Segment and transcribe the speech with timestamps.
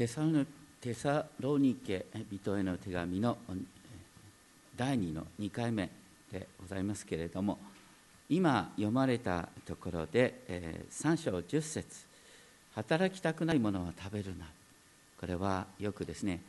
[0.00, 0.46] テサロ
[0.80, 3.36] テサロニケ人への手紙の
[4.74, 5.90] 第2の2回目
[6.32, 7.58] でございますけれども
[8.30, 12.06] 今読まれたところで、えー、3章10節
[12.74, 14.46] 働きたくないものは食べるな。
[15.20, 16.40] これはよくですね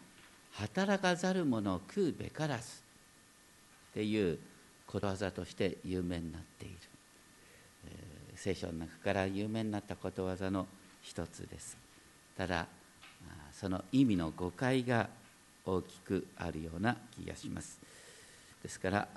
[0.54, 4.40] 働かざる者を食うべからずっていう
[4.88, 6.76] ことわざとして有名になっている、
[7.88, 10.68] えー、聖書の中から有名になったことわざの
[11.02, 11.76] 一つです。
[12.38, 12.66] ただ
[13.52, 15.10] その意味の誤解が
[15.66, 17.80] 大きくあるような気がします。
[18.64, 19.08] ですから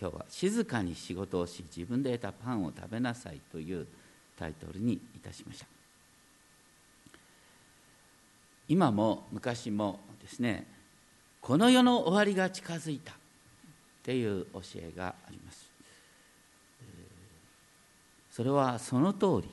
[0.00, 3.86] 今日は「静かに仕事をし自分で得たパンを食べなさい」という
[4.36, 5.66] タイトルにいたしました。
[8.68, 10.66] 今も昔もですね
[11.40, 13.14] この世の終わりが近づいたっ
[14.02, 15.68] ていう教えがあります。
[18.30, 19.50] それはその通り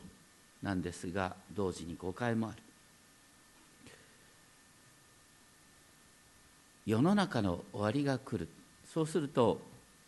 [0.61, 2.64] なんですが同時に誤解もある。
[6.85, 8.47] 世の中の終わりが来る。
[8.85, 9.59] そうすると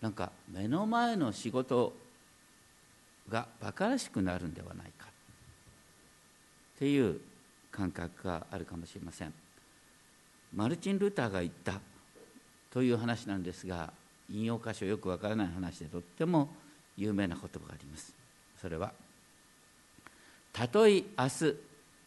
[0.02, 1.94] なんか目の前の仕事
[3.30, 5.08] が馬鹿らしくなるんではないか。
[5.08, 7.20] っていう
[7.72, 9.34] 感覚があるかもしれません。
[10.54, 11.82] マルチン・ルーターが言った
[12.72, 13.92] という話なんですが
[14.30, 16.50] 引用箇所よくわからない話でとっても
[16.96, 18.14] 有名な言葉があります。
[18.62, 18.92] それは
[20.54, 21.56] たとえ明日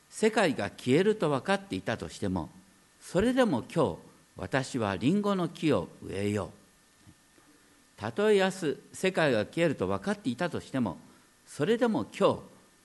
[0.08, 2.50] 世界が消えると分かっていたとしても
[3.00, 4.09] それでも今日
[4.40, 6.50] 私はリンゴの木を植えよう。
[8.00, 10.96] たとえ明日世界が消えると分かっていたとしても
[11.46, 12.38] それでも今日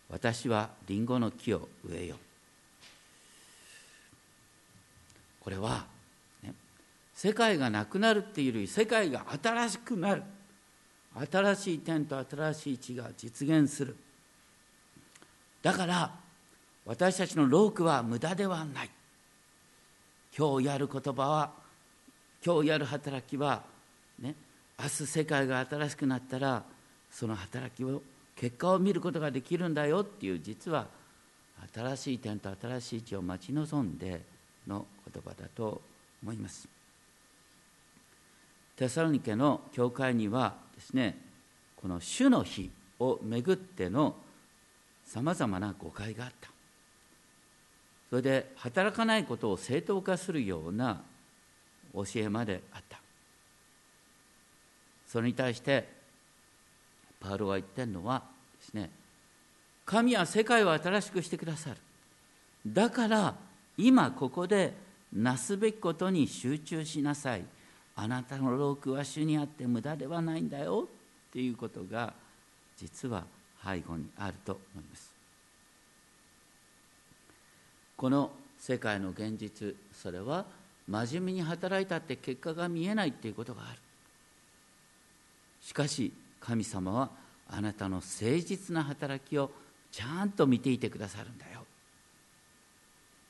[0.09, 2.17] 私はリンゴの木を植えよう。
[5.39, 5.85] これは、
[6.43, 6.53] ね、
[7.13, 10.23] 世界がなくなるっていうより世界が新しくなる。
[11.31, 13.95] 新しい天と新しい地が実現する。
[15.61, 16.11] だから
[16.85, 18.89] 私たちの労苦は無駄ではない。
[20.37, 21.51] 今日やる言葉は
[22.45, 23.63] 今日やる働きは
[24.19, 24.35] ね
[24.77, 26.63] 明日世界が新しくなったら
[27.09, 28.01] その働きを
[28.35, 30.87] 結果を見ることができるんだよっていう実は
[31.73, 34.21] 新しい点と新しい地を待ち望んで
[34.67, 35.81] の言葉だと
[36.21, 36.67] 思います。
[38.75, 41.17] テサロニケの教会にはですね
[41.77, 42.69] この主の日
[42.99, 44.15] をめぐっての
[45.05, 46.54] さまざまな誤解があった。
[48.09, 51.01] それで働かないことを正当化するような
[51.93, 52.99] 教えまであった。
[55.07, 55.87] それに対して
[57.19, 58.23] パウロが言ってるのは
[58.59, 58.89] ですね
[59.85, 61.77] 神は世界を新しくしてくださる。
[62.67, 63.35] だから
[63.77, 64.73] 今ここで
[65.13, 67.43] なすべきことに集中しなさい。
[67.95, 70.87] あなたの労苦は主にあって無駄ではないんだよ。
[71.29, 72.13] っていうことが
[72.77, 73.23] 実は
[73.63, 75.14] 背後にあると思います。
[77.97, 80.45] この世界の現実それは
[80.87, 83.79] 真面目に働いたって結果が見えないっていうことがある。
[85.61, 87.09] しかし神様は
[87.49, 89.51] あなたの誠実な働きを
[89.91, 91.65] ちゃんと見ていてくださるんだよ。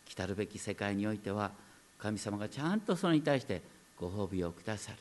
[0.06, 1.52] 来るべき世界においては
[2.00, 3.62] 神様がちゃんとそれに対して
[4.00, 4.98] ご褒美をくださる。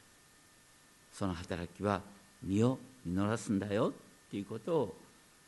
[1.12, 2.02] その働きは
[2.42, 3.92] 身を実らすんだよ
[4.26, 4.96] っていうことを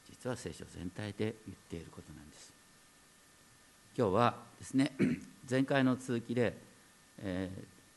[0.08, 2.55] 実は聖書全体で言っていることなんです。
[3.98, 4.92] 今日はですね
[5.50, 6.52] 前回の続きで、
[7.22, 7.48] え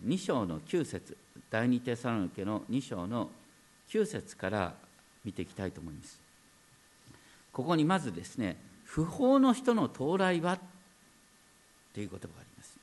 [0.01, 1.17] ー、2章の9節
[1.49, 3.29] 第二テサロニケの2章の
[3.89, 4.73] 9節から
[5.25, 6.21] 見ていきたいと思います。
[7.51, 8.55] ここにまずですね
[8.85, 10.57] 不法の人の到来は
[11.93, 12.77] という言葉があります。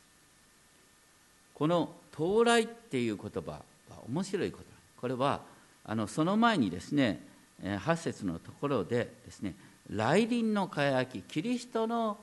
[1.55, 3.62] この到来っていう言葉は
[4.10, 4.65] 面白い言葉。
[5.00, 5.41] これは
[5.87, 7.22] あのその前にですね
[7.62, 9.55] 8節のところでですね
[9.88, 12.19] 来臨の輝きキリストの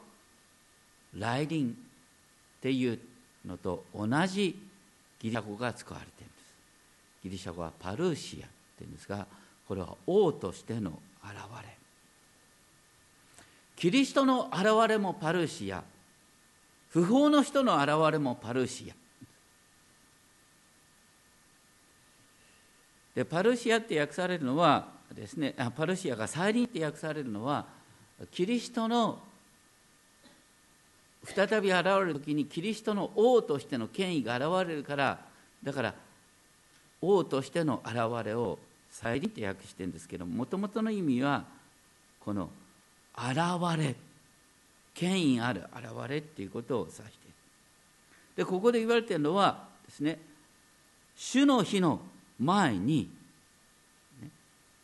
[1.18, 1.74] 来臨っ
[2.62, 3.00] ていう
[3.46, 4.58] のと同じ
[5.20, 6.54] ギリシャ語が使われているんです。
[7.24, 9.26] ギリシャ語はパルーシアっていうんですが
[9.68, 11.78] これは王としての現れ。
[13.76, 15.84] キリストの現れもパルーシア。
[16.90, 18.96] 不法の人の現れもパルーシア。
[23.16, 27.66] でパルシアって訳されるのはですねパルシアが再臨って訳されるのは
[28.32, 29.20] キリストの
[31.26, 35.20] 再び現れる時にキリストの王としての権威が現れるから
[35.64, 35.94] だから
[37.02, 38.60] 王としての現れを
[38.92, 41.46] 再臨って訳してるんですけどもともとの意味は
[42.20, 42.50] この
[43.18, 43.38] 現
[43.78, 43.96] れ
[44.94, 47.16] 権威ある現れっていうことを指している。
[48.36, 50.20] でここで言われてるのはですね
[51.16, 52.00] 主の日の
[52.40, 53.10] 前に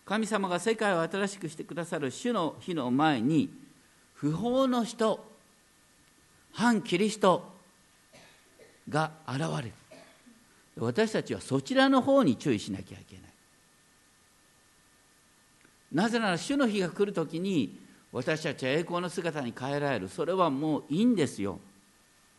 [0.06, 3.50] 神様が世界を新しくしてくださる主の日の前に
[4.16, 5.29] 不法の人
[6.54, 7.52] 反キリスト
[8.90, 9.74] が現れる。
[10.78, 13.26] 私たちはそちらの方に注意しなきゃいけない。
[15.92, 17.78] なぜなら主の日が来るときに
[18.12, 20.10] 私たちは栄光の姿に変えられる。
[20.10, 21.60] それはもういいんですよ。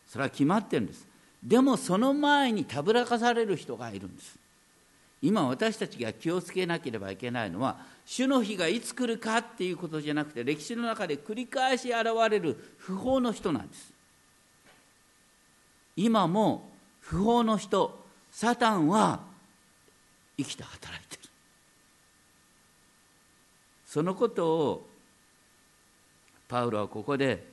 [0.07, 1.07] それは決まってるんです。
[1.43, 4.37] でもその前にたぶらかされる人がいるんです。
[5.21, 13.90] 今私たちが気をつけなければいけないのは主の日がいつ来るかっていうことじゃなくて歴史の中で繰り返し現れる不法の人なんです。
[16.03, 16.67] 今も
[16.99, 19.19] 不法の人サタンは
[20.35, 21.21] 生きて働いてる。
[23.85, 24.87] そのことを
[26.47, 27.45] パウロはここで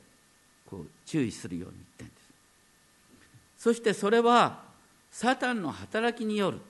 [0.64, 3.62] こう注意するように言ってるんです。
[3.62, 4.62] そしてそれは
[5.10, 6.60] サタンの働きによる。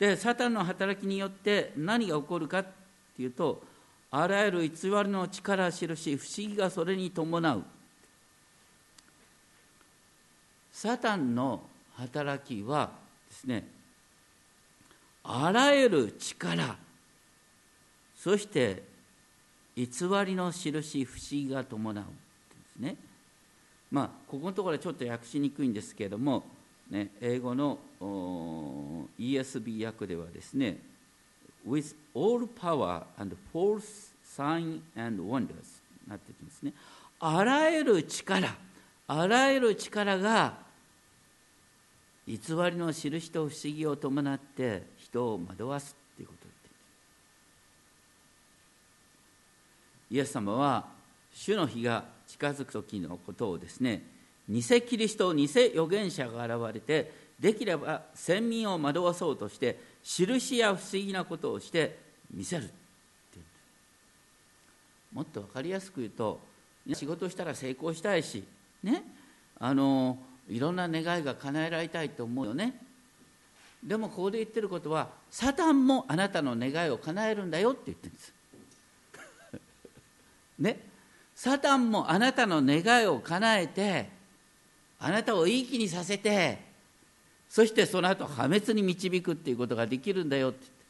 [0.00, 2.66] でサタンの働きによって何が起こるかっ
[3.16, 3.62] ていうと
[4.10, 7.62] あらゆる偽りの力印不思議がそれに伴う。
[10.72, 11.60] サタンの
[11.94, 12.90] 働きは
[13.28, 13.68] ですね
[15.24, 16.76] あらゆる力
[18.16, 18.82] そして
[19.76, 19.86] 偽
[20.26, 22.10] りの印不思議が伴うで
[22.72, 22.96] すね。
[23.90, 26.44] まあここのところはちょっと訳しにくいんですけれども、
[26.90, 27.78] ね、英語の
[29.18, 30.78] ESB 訳ではですね
[31.66, 36.72] with all power and force sign and wonders なってきますね。
[37.18, 38.54] あらゆる力
[39.06, 40.58] あらゆる力が
[42.26, 46.70] 偽りの印と不思議を伴って人を惑わすっていうことを言ってい
[50.10, 50.16] る。
[50.16, 50.86] イエス様は
[51.32, 54.02] 主の日が近づく時のことをですね
[54.48, 61.98] 偽キリスト偽預言者が現れてできれば先民を惑わそうとして印や不思議なことをして
[62.32, 62.66] 見せるっ
[65.12, 66.40] もっと分かりやすく言うと
[66.94, 68.44] 仕事したら成功したいし
[68.82, 69.04] ね。
[69.58, 70.18] あの
[70.48, 72.80] いろんな願いが叶えられたいと思うよね。
[73.82, 78.34] でもここで言ってることはサタンもあなたの願いを叶えるんだよって言ってるんです。
[80.58, 80.88] ね。
[81.34, 84.10] サタンもあなたの願いを叶えて
[84.98, 86.58] あなたをいい気にさせて
[87.48, 90.66] そしてその後破滅に導くっていうことができるんだよって。
[90.66, 90.82] って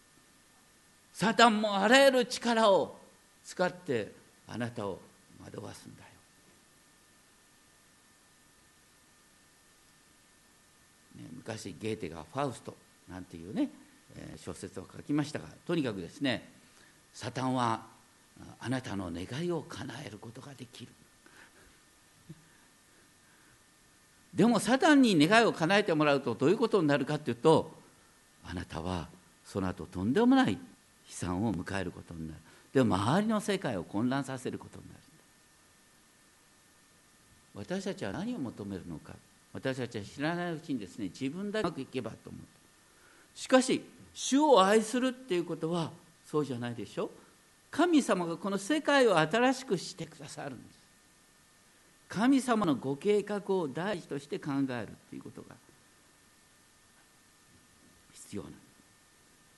[1.13, 2.97] サタンもあらゆる力を
[3.45, 4.13] 使って
[4.49, 4.99] あなたを
[5.45, 6.12] 惑わすんだよ。
[11.45, 12.77] 昔ゲーテが「ファウスト」
[13.11, 13.69] なんていうね、
[14.15, 16.49] え小説を書きましたがとにかくですね
[17.13, 17.85] サタンは
[18.61, 20.93] あなたの願いを叶えることができる。
[24.33, 27.77] でもサタンに願いを叶えてもらうとどういうことになるかというと
[28.45, 29.09] あなたは
[29.45, 30.59] その後とんでもない悲
[31.09, 32.41] 惨を迎えることになる。
[32.73, 35.03] でも周りの世界を混乱させることになる。
[37.55, 39.15] 私たちは何を求めるのか。
[39.53, 43.83] 私たちは知らないうちにですね自分だけうまくいけばと思うしかし
[44.15, 45.91] 主を愛するっていうことは
[46.25, 47.11] そうじゃないでしょ？
[47.71, 50.79] 神様がこの世界を新しくしてくださるんです。
[52.09, 55.57] 神様のご計画を第一として考えるっていうことが
[58.13, 58.49] 必要な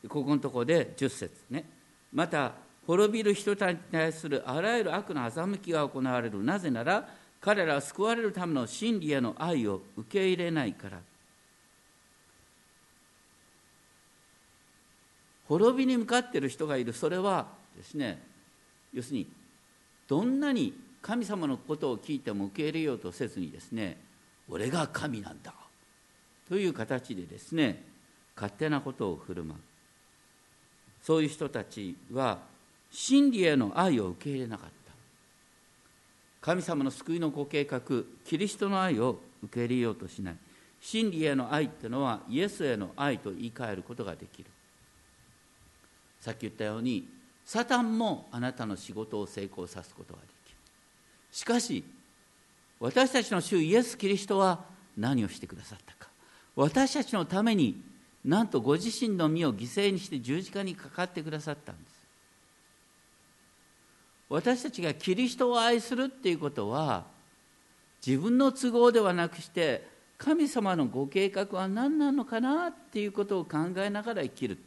[0.09, 1.65] ここのところで10節ね。
[2.13, 2.53] また
[2.87, 6.45] 滅びる人たちに対するあらゆる悪の欺きが行われる。
[6.45, 7.09] なぜなら
[7.45, 10.99] 彼らは救われるための真理への愛を受け入れないから。
[15.47, 16.95] 滅びに向かっている人がいる。
[16.95, 18.23] それはですね
[18.95, 19.27] 要するに
[20.09, 20.73] どんなに
[21.03, 23.99] 神様のことを聞いても受け入れようとせずにですね
[24.49, 25.53] 俺が神なんだ。
[26.49, 27.85] という形でですね
[28.35, 29.61] 勝手なことを振る舞う。
[31.03, 32.39] そういう人たちは
[32.91, 34.84] 真理への愛を受け入れなかった。
[36.45, 37.81] 神様の救いのご計画
[38.27, 40.37] キリストの愛を受け入れようとしない。
[40.79, 44.51] 真理への愛っていうのはイエスへの愛と言い換えることができる。
[46.21, 47.09] さっき言ったように
[47.47, 50.57] サタンもあなたの仕事を成功さすことができる。
[51.33, 51.83] しかし
[52.79, 54.67] 私たちの主イエス・キリストは
[54.99, 56.11] 何をしてくださったか。
[56.57, 57.81] 私たちのために
[58.23, 61.94] なんとご自身の身を犠牲にして十字架にかかってくださったんです。
[64.35, 67.05] 私たちがキリストを愛するっていうことは
[68.05, 69.87] 自分の都合ではなくして
[70.19, 74.59] 神様のご計画は何なのかなっていうことを考えながら生きる。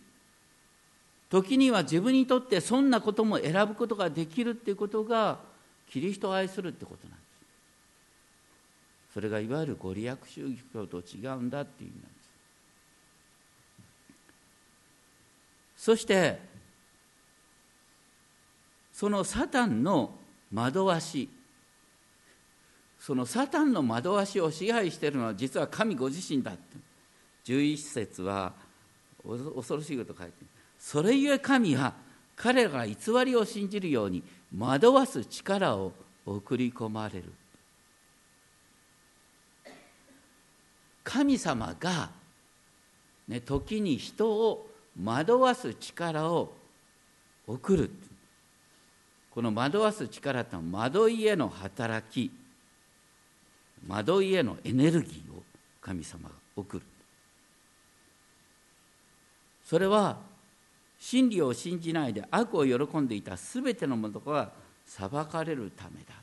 [1.30, 5.40] 時には自分にとってそんなことも選ぶことができるっていうことが
[5.90, 7.24] キリストを愛するってことなんで
[9.10, 9.14] す。
[9.14, 12.20] それがいわゆるご利益宗教と違うんだっていう意味なんで
[15.76, 15.84] す。
[15.84, 16.40] そして
[18.98, 20.16] そのサタンの
[20.52, 21.30] 惑わし。
[23.00, 26.62] そのサタンの惑わしを支配しているのは実は神ご自身だって。
[27.46, 28.54] 11節は
[29.24, 30.34] 恐ろしいこと書いて。
[30.80, 31.94] それゆえ神は
[32.36, 34.24] 彼らが偽りを信じるように
[34.58, 35.92] 惑わす力を
[36.26, 37.32] 送り込まれる。
[41.04, 42.10] 神様が、
[43.28, 44.68] ね、時に人を
[45.04, 46.52] 惑わす力を
[47.46, 47.92] 送る。
[49.38, 52.32] この惑わす力と惑いへの働き
[53.88, 55.44] 惑いへのエネルギーを
[55.80, 56.84] 神様が送る。
[59.64, 60.18] それは
[60.98, 64.54] 真理を信じないで悪を喜んでいた全てのものが
[64.88, 66.16] 裁かれるためだ。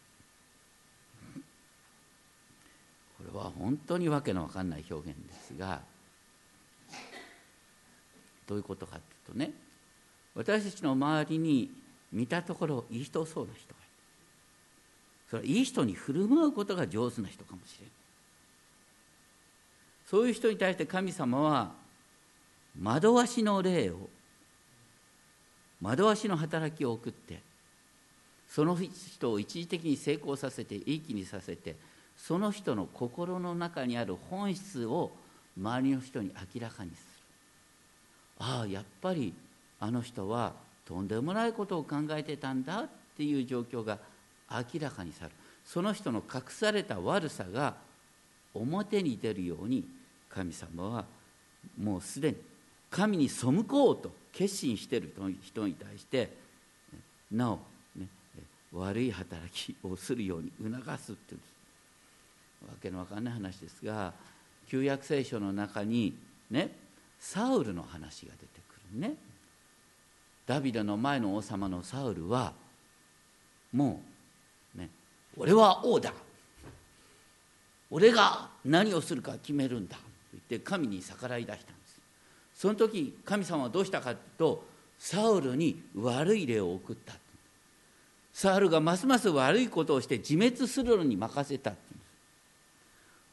[3.17, 5.83] これは本当にわけのわかんない表現ですが
[8.49, 9.53] どういうことかというとね
[10.35, 11.84] 私たちの周りに
[12.15, 13.89] 見たところいい人そうな人がいる。
[15.29, 17.91] それはいい人に振る舞うことが上手な人かもしれない。
[20.07, 21.73] そういう人に対して神様は
[22.81, 24.09] 惑わしの霊を
[25.83, 27.41] 惑わしの働きを送って
[28.49, 31.77] その人を一時的に成功させていい気にさせて
[32.17, 35.11] その人の心の中にある本質を
[35.59, 37.01] 周りの人に明らかにする。
[38.39, 39.33] ああやっぱり
[39.81, 40.53] あの人は
[40.85, 43.99] とんでもないことを考えてたんだっていう状況が
[44.51, 45.31] 明らかにさる。
[45.65, 47.77] その人の隠された悪さが
[48.53, 49.85] 表に出るように
[50.29, 51.05] 神様は
[51.79, 52.37] もうすでに
[52.91, 56.31] 神に背こうと決心している人に対して
[57.33, 57.59] なお、
[57.97, 58.07] ね、
[58.73, 61.55] 悪い働きをするように促すっていうんです
[62.69, 64.13] わけのわかんない話ですが
[64.69, 66.15] 旧約聖書の中に
[66.51, 66.71] ね
[67.19, 69.17] サウルの話が出てくるね。
[70.47, 72.53] ダビデの前の王様のサウルは
[73.73, 74.01] も
[74.75, 74.91] うね
[75.37, 76.13] 俺は王だ。
[77.91, 79.97] 俺が何をするか決めるんだ。
[79.97, 82.01] と言って神に逆らい出したんです。
[82.55, 84.65] その時神様はどうしたかというと
[84.99, 87.15] サウルに悪い霊を送った。
[88.33, 91.73] サウルがますます悪いことをして自滅するのに任せた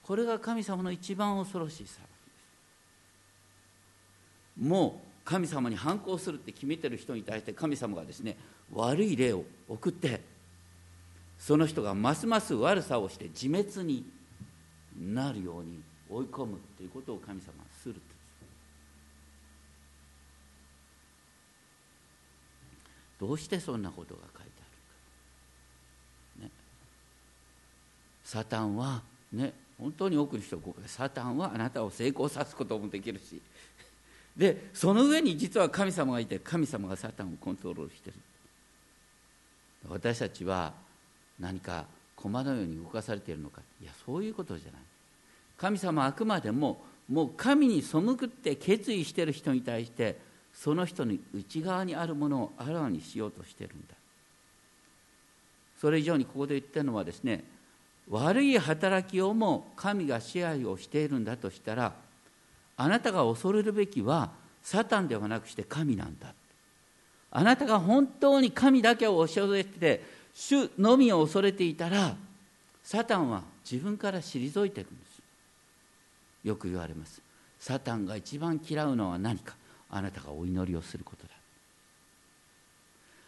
[0.04, 1.96] これが神様の一番恐ろしい裁きで
[4.58, 4.68] す。
[4.68, 8.36] もう神様に反抗するって決めてる人に対して神様がですね
[8.74, 10.20] 悪い霊を送って
[11.40, 14.06] その人がますます悪さをして自滅に
[15.00, 18.02] なるように追い込むっていうことを神様はすると。
[23.26, 24.44] どうしてそんなことが書いてあ
[26.42, 26.52] るか、ね、
[28.26, 33.42] サタンはね本当に多くの人はサタンはあなたを成功さすこともできるし。
[34.36, 38.16] でその上に実は神様がいて神様がサタンをコントロールしてる。
[39.90, 40.74] 私たちは
[41.40, 41.86] 何か
[42.16, 43.62] 駒のように動かされているのか。
[43.82, 44.82] いやそういうことじゃない。
[45.58, 50.18] 神様はあくまでももう神に背くって決意してる人に対して
[50.54, 53.96] その人に内側にあるものをあらわにしようとしてるんだ。
[55.80, 57.44] それ以上にここで言ってるのはですね
[58.10, 61.94] 悪い働きをも神が支配をしているんだとしたら
[62.82, 64.32] あなたが恐れるべきは
[64.64, 66.34] サタンではなくして神なんだ。
[67.30, 72.16] あなたが本当に神だけを恐れて主のみを恐れていたら
[72.84, 75.22] サタンは自分から退いていくんです。
[76.44, 77.22] よく言われます。
[77.60, 79.54] サタンが一番嫌うのは何か。
[79.92, 81.30] あなたがお祈りをすることだ。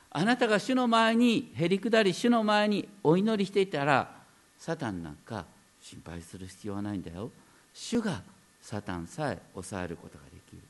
[0.10, 4.16] あなたが主の前にへりくだり主の前にお祈りしていたら
[4.58, 5.46] サタンなんか
[5.80, 7.30] 心配する必要はないんだよ。
[7.72, 8.22] 主が
[8.64, 10.62] サタンさえ抑えることができる。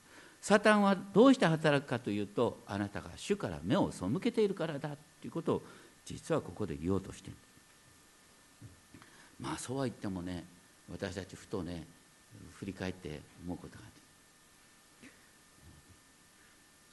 [0.42, 4.90] サタンはどうして働くかというとあなたが主から目を背けているからだ
[5.22, 5.62] ということを
[6.04, 7.38] 実はここで言おうとしている。
[9.40, 10.44] まあそうは言ってもね
[10.92, 11.86] 私たちふとね
[12.56, 15.10] 振り返って思うことがある。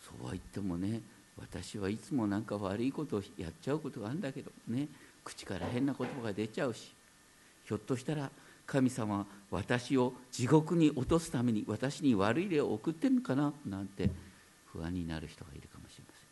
[0.02, 1.00] そうは言ってもね
[1.40, 4.86] 私はいつもなんか悪いことをやっちゃうことがあるんだけどね
[5.24, 6.92] 口から変な言葉が出ちゃうし
[7.64, 8.30] ひょっとしたら
[8.70, 14.08] 神様私を地獄に落とすために私に悪い例を送ってるのかななんて
[14.66, 16.28] 不安になる人がいるかもしれません。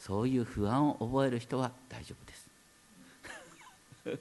[0.00, 2.48] そういう不安を覚える人は大丈夫です。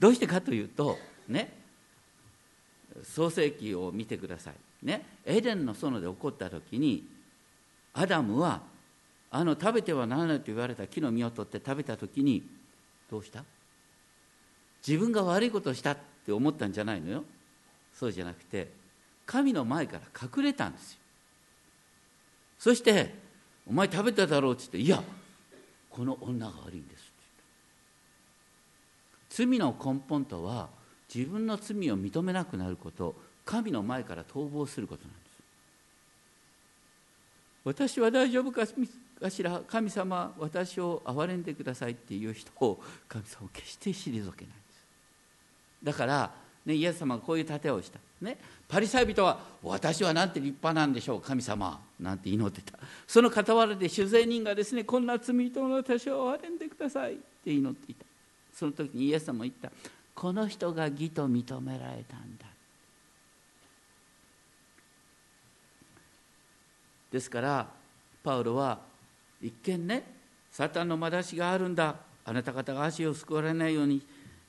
[0.00, 1.52] どうしてかというとね
[3.02, 4.54] 創世記を見てください。
[4.82, 7.06] ねエデンの園で起こった時に
[7.92, 8.62] アダムは
[9.30, 12.48] あの食べてはならないと言われた木の実を取って食べた時に
[13.10, 13.44] どうした？
[14.86, 17.24] 自分が悪いことをしたって思ったんじゃないのよ。
[17.94, 18.70] そうじゃなくて
[19.24, 20.98] 神の前から隠れたんですよ。
[22.58, 23.14] そして
[23.66, 25.02] 「お前食べただろう」っつって「いや
[25.90, 27.12] この女が悪いんです」って。
[29.30, 30.68] 罪の根本とは
[31.12, 33.14] 自分の罪を認めなくなること
[33.44, 35.36] 神の前から逃亡することなんです。
[37.64, 44.54] 私は大丈夫かしら神様私を憐れんでくださいっていう人を神様を決して退けない。
[45.86, 46.30] だから
[46.64, 48.36] ね、イエス様がこういう盾をした、ね、
[48.68, 51.80] パリサイ人は私はなんて立派なんでしょう神様。
[52.00, 52.76] なんて祈ってた。
[53.06, 58.04] その傍らで酒税人がですねこんな罪人の私を憐れんでくださいって祈っていた。
[58.52, 59.70] その時にイエス様も言った。
[60.12, 62.46] この人が義と認められたんだ。
[67.12, 67.68] ですから
[68.24, 68.80] パウロは
[69.40, 70.02] 一見ね
[70.50, 71.94] サタンのまだしがあるんだ。
[72.24, 74.02] あなた方が足を救われないように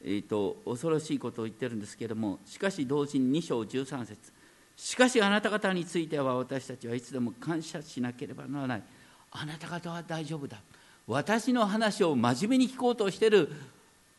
[0.03, 4.31] えーと、恐ろしいことを言ってるんですけれどもしかし同時に2章13節
[4.77, 8.83] しかしあなた方については私たちはいつでも感謝しなければならない。
[9.31, 10.61] あなた方は大丈夫だ。
[11.07, 13.51] 私の話を真面目に聞こうとしてる。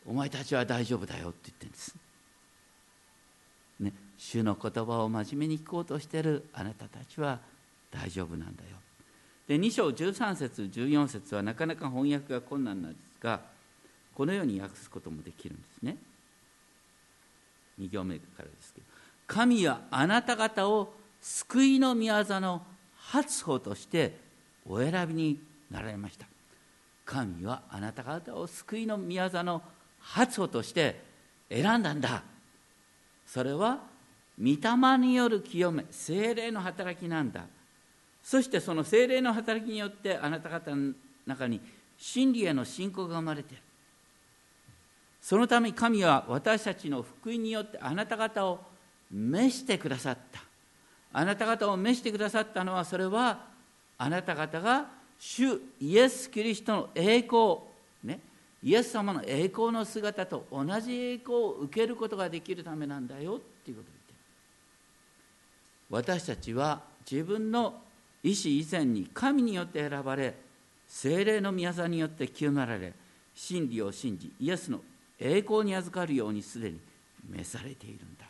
[0.05, 1.95] お前たちは大丈夫だよって言ってるんです、
[3.81, 6.45] ね、主の言葉を真面目に聞こうとしてる。
[6.53, 7.39] あなたたちは
[7.93, 8.71] 大丈夫なんだよ。
[9.47, 13.41] で2章13節14節はなかなか翻訳が困難なんですが
[14.19, 15.97] このように訳すこともできるんですね。
[17.81, 18.87] 2行目からですけど
[19.29, 22.63] 神はあなた方を救いの御業の
[22.97, 24.19] 初歩として
[24.69, 25.39] お選びに
[25.71, 26.27] なられました。
[27.05, 29.63] 神はあなた方を救いの御業の
[30.01, 31.01] 初歩として
[31.49, 32.25] 選んだんだ。
[33.25, 33.79] それは
[34.37, 37.45] 御霊による清め精霊の働きなんだ。
[38.25, 40.93] そしてその精霊の働きによってあなた方の
[41.25, 41.61] 中に
[41.97, 43.63] 真理への信仰が生まれている。
[45.29, 48.61] そのため神は私たちの福音によってあなた方を
[49.13, 50.41] 召してくださった。
[51.13, 53.45] あなた方を召してくださったのはそれは
[53.99, 54.87] あなた方が
[55.19, 57.59] 主イエス・キリストの栄光。
[58.03, 58.21] ね。
[58.63, 63.93] イエス様の栄光の姿と同じ栄光を受けることができるためなんだよっていうことを
[65.93, 67.83] 言って私たちは自分の
[68.23, 70.35] 意思以前に神によって選ばれ
[70.89, 72.95] 精霊の宮沢によって清められ
[73.35, 74.81] 真理を信じイエスの
[75.19, 76.79] 栄光に預かるようにすでに
[77.29, 78.27] 召されているんだ。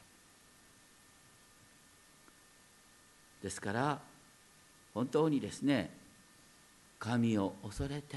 [3.43, 4.01] ですから
[4.95, 5.91] 本当にですね
[6.99, 8.17] 神を恐れて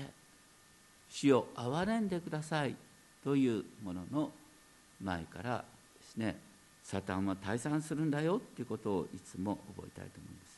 [1.10, 2.76] 死を憐れんでください
[3.24, 4.32] というものの
[5.00, 5.64] 前から
[6.00, 6.38] ですね
[6.84, 10.52] サタンは退散するんだよということをいつも覚えたいと思います。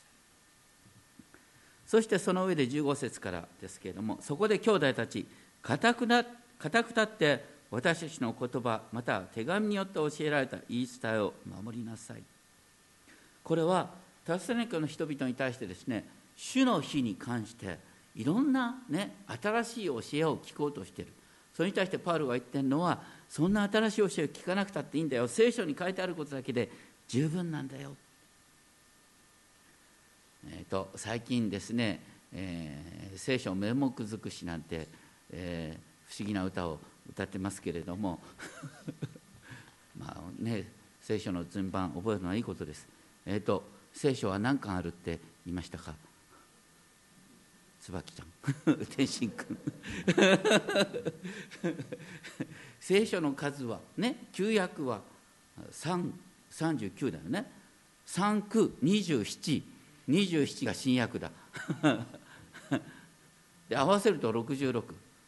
[1.86, 5.26] そしてその上で15節からですけれどもそこで兄弟たち
[5.62, 6.24] 固くな
[6.58, 12.22] 固く立って私たちの言葉また手紙によって教えられた言い伝えを守りなさい。
[13.42, 13.90] これは
[14.24, 17.78] タスネカの人々に対してですね主の日に関して
[18.14, 21.12] いろんな、ね、新しい教えを聞こうとしている。
[21.52, 25.28] それに対してパウロが言ってるのはそんな新しい教えを聞かなくたっていいんだよ。
[25.28, 26.70] 聖書に書いてあることだけで
[27.06, 27.94] 十分なんだよ、
[30.48, 32.00] えーと、最近ですね、
[32.32, 34.88] えー、聖書名目尽くしなんて、
[35.30, 38.20] えー、不思議な歌を歌ってますけれども。
[39.98, 42.88] まあね聖書の順番覚えるのはいいことです。
[43.26, 43.62] えっ、ー、と
[43.92, 45.94] 聖書は何巻あるって言いましたか？
[47.80, 48.28] 椿ちゃん。
[48.96, 49.58] 天心君。
[52.80, 55.02] 聖書の数はね旧約は
[56.50, 57.52] 39だよね。
[58.06, 61.30] 3区2727が新約だ。
[63.68, 64.82] で合わせると66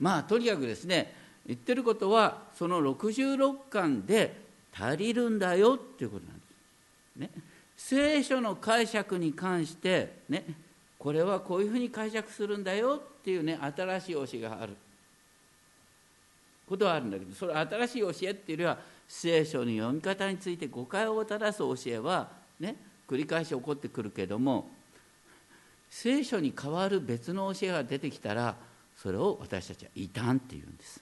[0.00, 1.14] まあとにかくですね
[1.46, 7.16] 言ってることはその66巻で足りるんだよっていうことなんです。
[7.16, 7.30] ね、
[7.76, 10.44] 聖書の解釈に関してね
[10.98, 14.76] これはこういうふうに解釈するんだよっていうね新しい教えがある
[16.66, 22.76] ことはあるんだけどそれ新しい教えっていうよりは聖書の読み方について誤解を正す教えはね
[23.06, 24.70] 繰り返し起こってくるけども
[26.04, 28.56] 聖書に代わる別の教えが出てきたら
[28.94, 31.00] それを私たちは異端っていうんです。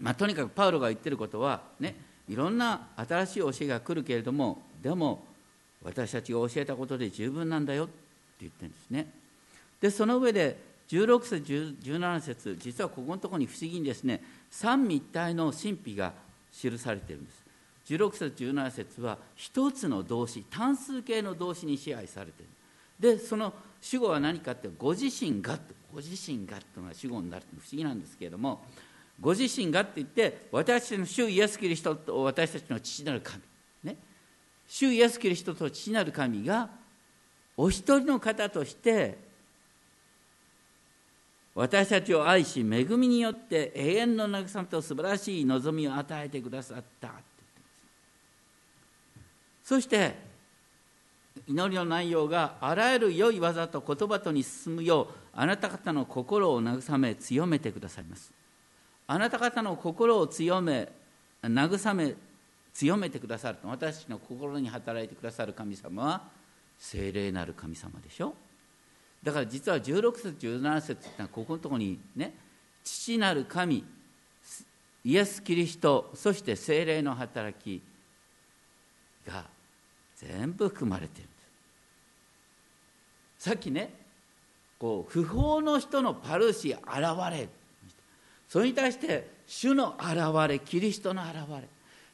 [0.00, 1.94] まあ、とにかくパウロが言ってることはね
[2.26, 5.22] いろんな新しい教えが来るけれどもでも
[5.84, 7.92] 私たちが教えたことで十分なんだよって
[8.40, 9.06] 言ってるんですね。
[9.82, 10.56] でその上で
[10.88, 16.14] 16節17節実はここのところに不思議にですね三位一体の神秘が
[16.50, 17.39] 記されてるんです。
[17.90, 22.50] 16節17節は一つの動詞単数形の動詞に支配されている。
[23.00, 28.60] でその主語は何かってご自身がってご自身がというのが主語になるって不思議なんですけれども
[29.20, 33.42] ご自身がって言って私たちの主イエス・キリストと私たちの父なる神。
[33.82, 33.96] ね。
[34.68, 36.68] 主イエス・キリストと父なる神が
[37.56, 39.18] お一人の方として
[41.54, 47.29] 私たちを愛し恵みによって永遠の慰めと素晴らしい望みを与えてくださった。
[49.70, 50.16] そして
[51.46, 58.32] 祈りの内容があらゆる良い技と言葉とに進むようあなた方の心を慰め強めてくださいます。
[59.06, 60.88] あなた方の心を強め
[61.44, 62.16] 慰め
[62.74, 66.22] 強めてくださると私の心に働いてくださる神様は
[66.76, 68.34] 聖霊なる神様でしょ。
[69.22, 72.34] だから実は16節17節ってのはここのところにね
[72.82, 73.84] 父なる神
[75.04, 77.80] イエス・キリストそして聖霊の働き
[79.24, 79.59] が
[80.20, 81.28] 全部含まれている。
[81.28, 81.36] んで
[83.38, 83.92] すさっきね
[84.78, 86.80] こう不法の人のパルシ現
[87.30, 87.48] れ
[88.48, 91.68] それに対して主の現れキリストの現れ。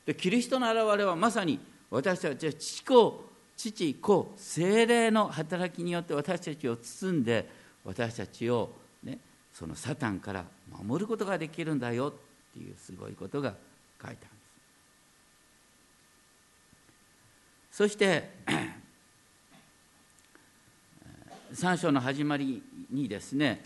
[0.05, 1.59] でキリストの現れはまさに
[1.90, 3.25] 私たちは父子
[3.57, 7.49] 父子精霊の働きによって私たちを包んで
[7.85, 8.71] 私たちを、
[9.03, 9.19] ね、
[9.53, 10.45] そのサタンから
[10.85, 12.12] 守ることができるんだよっ
[12.53, 13.59] ていうすごいことが書いて
[14.07, 14.27] あるんで
[17.66, 18.31] すそして
[21.53, 23.62] 3章の始まりにですね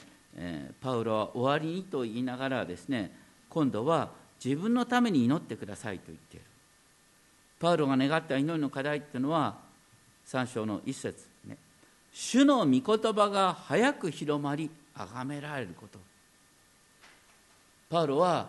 [0.81, 3.17] パウロは終わりにと言いながらですね
[3.49, 4.11] 今度は
[4.45, 6.47] 自分のために祈ってくださいと言っている。
[7.61, 9.59] パウロが願った祈りの課題っていうのは
[10.27, 11.57] 3章の一節ね。
[12.13, 16.01] 主の御言葉が早く広まり崇められること。
[17.89, 18.49] パウロは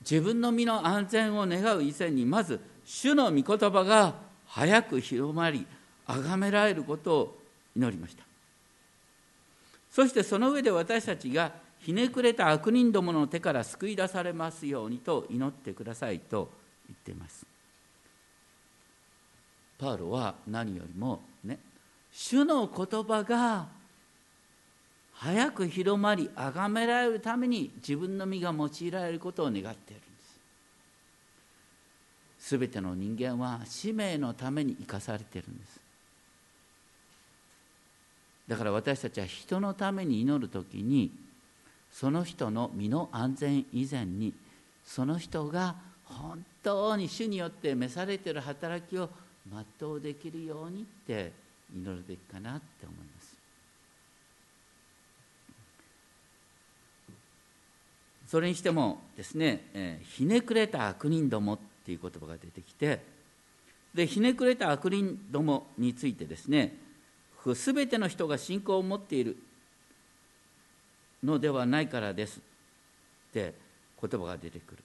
[0.00, 4.25] 自分の身の安全を願う以前にまず主の御言葉が
[4.56, 5.66] 早く広まり
[6.06, 7.38] 崇められることを
[7.76, 8.24] 祈りました。
[9.90, 16.50] そしてその上で私たちがひねくれた悪人どもの手から救い出されますようにと祈ってくださいと
[16.88, 17.44] 言っています。
[19.78, 21.58] パウロは何よりもね
[22.10, 23.66] 主の言葉が
[25.12, 30.05] 早く広まり崇められるために自分の身が用いられることを願っている。
[32.46, 35.80] すべての人間は使命のために生かされてるんです
[38.46, 41.10] だから私たちは人のために祈る時に
[41.90, 44.32] その人の身の安全以前に
[44.84, 49.10] その人が本当に主によって召されてる働きを
[49.80, 51.32] 全うできるようにって
[51.74, 53.36] 祈るべきかなって思います。
[58.28, 63.00] それにしてもですね、えー、ひねくれた悪人どもっていう言葉が出てきて
[63.94, 66.74] でひねくれた悪人どもについてですね
[67.54, 69.36] すべての人が信仰を持っている
[71.22, 73.54] のではないからですって
[74.02, 74.82] 言葉が出てくる。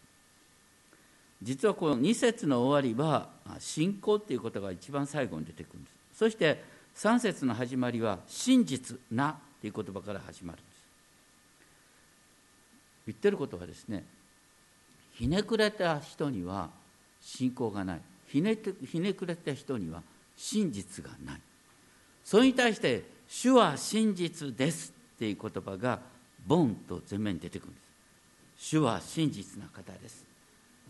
[1.41, 5.95] 実はこの2節の終わりは信仰っていうことが一番最後に出てくるんです。
[6.13, 6.63] そして
[6.95, 10.77] 3節の始まりは真実なっていう言葉から始まるんです。
[13.07, 14.03] 言ってることはですね
[15.13, 16.69] ひねくれた人には
[17.21, 18.01] 信仰がない。
[18.27, 20.01] ひねてひねくれた人には
[20.35, 21.41] 真実がない。
[22.23, 25.99] それに対して「主は真実です」っていう言葉が
[26.45, 27.81] ボンと前面に出てくるんで
[28.57, 28.69] す。
[28.69, 30.25] 主は真実な方です。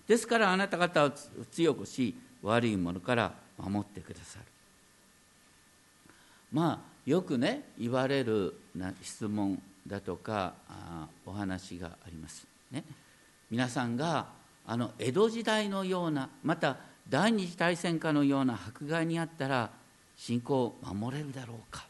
[0.08, 1.12] ですからあなた方を
[1.52, 4.46] 強くし悪いものから守ってくださる。
[6.52, 8.56] まあよくね言われる
[9.02, 12.84] 質問だとかあお話があります、ね、
[13.50, 14.28] 皆さんが
[14.66, 16.78] あの江戸時代のようなまた
[17.10, 19.70] 第二次大戦下のような迫害にあったら
[20.16, 21.86] 信仰を守れるだろうか。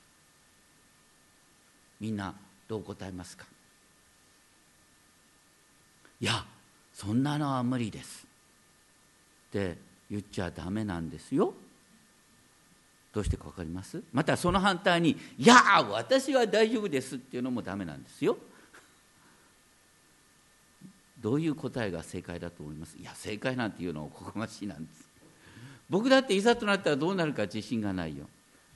[2.00, 2.34] みんな
[2.68, 3.46] どう答えますか？
[6.20, 6.46] いや
[6.94, 8.26] そんなのは無理です。
[9.50, 9.78] って
[10.10, 11.54] 言っちゃダメなんですよ。
[13.14, 14.02] どうしてか分かります？
[14.14, 15.56] またその反対に「いや
[15.92, 18.38] 私は大丈夫です」っていうのもダメなんですよ。
[21.22, 22.98] どういう答えが正解だと思います？
[22.98, 25.06] いや正解なんていうのはおこがましいなんです。
[25.90, 28.26] 僕だっていざとなったらどうなるか自信がないよ。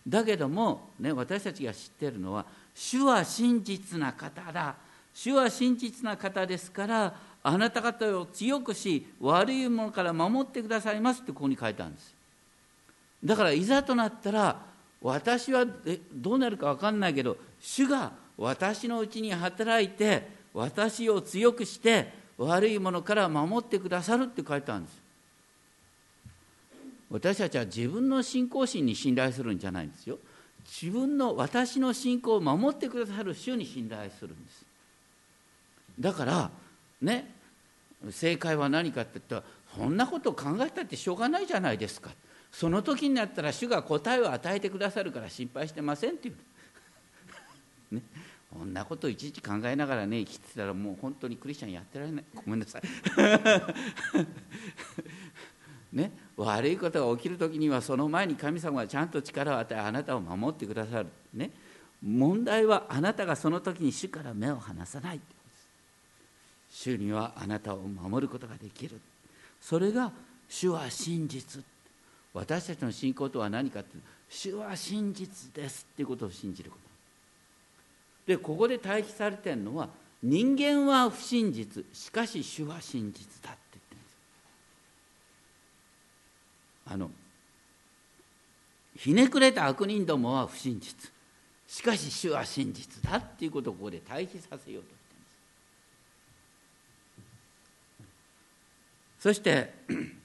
[0.08, 4.76] だけども、ね、私たちが知ってるのは主は真実な方だ。
[5.14, 12.14] 主は真実な方ですからあなた方を強くし悪いものから守ってくださいますってここに書いてあるんです。
[13.24, 14.62] だからいざとなったら
[15.02, 15.66] 私は
[16.14, 25.02] どうなるか分かんないけど主が私のうちに働いて私を強くして悪いものから守ってくださるって書いてあるんです。
[27.10, 30.18] 私たちは自分の信仰心に信頼するんじゃないんですよ。
[30.66, 34.66] 自分の私の信仰を守ってくださる主に信頼するんです。
[36.00, 36.52] だから
[37.02, 37.32] ね
[38.12, 39.44] 正解は何かって言ったら
[39.78, 42.12] そんなことを考えたってしょうがないじゃないですか
[42.52, 46.32] その時になったら主が答えを与えてくださるから心配してませんってい
[47.92, 48.02] う、ね、
[48.52, 52.24] こんなこといちいち考えながらね生きてたらもう本当にクリスチャンやってられない。
[52.34, 52.82] ごめんなさい。
[55.92, 56.12] ね？
[56.38, 61.10] 悪いことが起きる時にはその前に神様がちゃんと力を与えあなたを守ってくださる。
[61.34, 61.52] ね？
[62.04, 65.20] 問題はあなたがその時に主から目を離さない。
[66.70, 69.00] 主にはあなたを守ることができる。
[69.62, 70.12] それが
[70.50, 71.64] 主は真実。
[72.34, 73.98] 私たちの信仰とは何かって
[74.30, 76.85] 主は真実ですっていうことを信じること。
[78.26, 79.90] でここで対比されてるのは
[80.24, 84.18] 人間は不真実しかし主は真実だって言ってるんです。
[86.88, 87.12] あの
[88.98, 91.12] ひねくれた悪人どもは不真実。
[91.68, 94.96] しかし主は真実だっていうことをここで対比させようとし
[99.40, 99.74] てるんです。
[99.90, 100.25] そして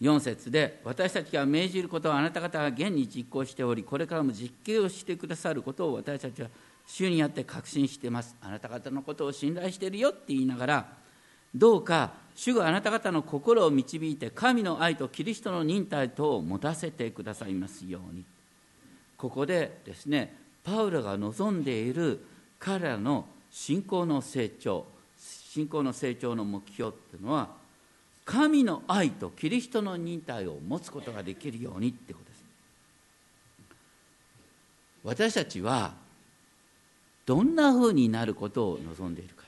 [0.00, 6.48] 4節で私たちが命じることはあなた方が現に実行しておりこれからも実刑をしてくださることを私たちは
[6.86, 8.34] 主にあって確信しています。
[8.40, 10.86] あなた方のことを信頼しているよって言いながら
[11.54, 18.24] どうか主があなた方の心を導いて神の愛とキリストの忍耐とを持たせてくださいますように。
[19.16, 22.24] ここでですねパウロが望んでいる
[22.58, 27.48] 彼らの信仰の成長信仰の成長の目標っていうのは
[28.28, 32.44] 神の愛とキリストの忍耐を持つことができるようにってことです。
[35.02, 35.94] 私たちは
[37.24, 39.44] どんなふうになることを望んでいるか。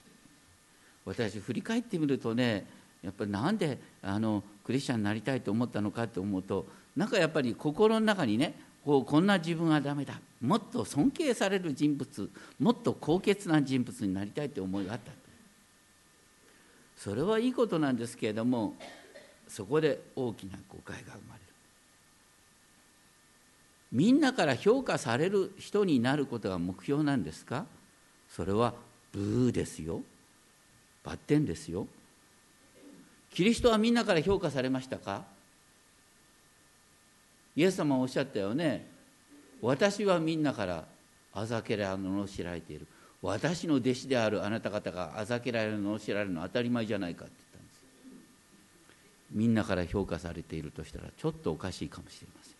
[1.04, 2.64] 私振り返ってみるとね
[3.02, 6.64] やっぱりなんであのクリスチャンになりたいと思ったのかと思うと
[6.96, 10.18] なんかやっぱり心の中にねこうこんな自分はダメだ。
[10.40, 15.19] もっと尊敬される人物もっと高潔な人物になりたいという思いがあった。
[17.02, 18.74] それはいいことなんですけれども
[19.48, 21.46] そこで大きな誤解が生まれる。
[23.90, 27.64] みんなから評価される人になることが目標なんですか？
[28.28, 28.74] それは
[29.12, 30.02] ブーですよ。
[31.02, 31.86] バッテンですよ。
[33.32, 35.24] キリストはみんなから評価されましたか？
[37.56, 38.86] イエス様はおっしゃったよね。
[39.62, 40.84] 私はみんなから
[41.32, 42.86] あざけら罵られている。
[43.22, 47.80] 私の弟子であるあなた方があざけられるのを知られるのは当たり前じゃないかって言ったんです。
[49.32, 52.54] みんなから評価されているとしたらちょっとおかしいかもしれません。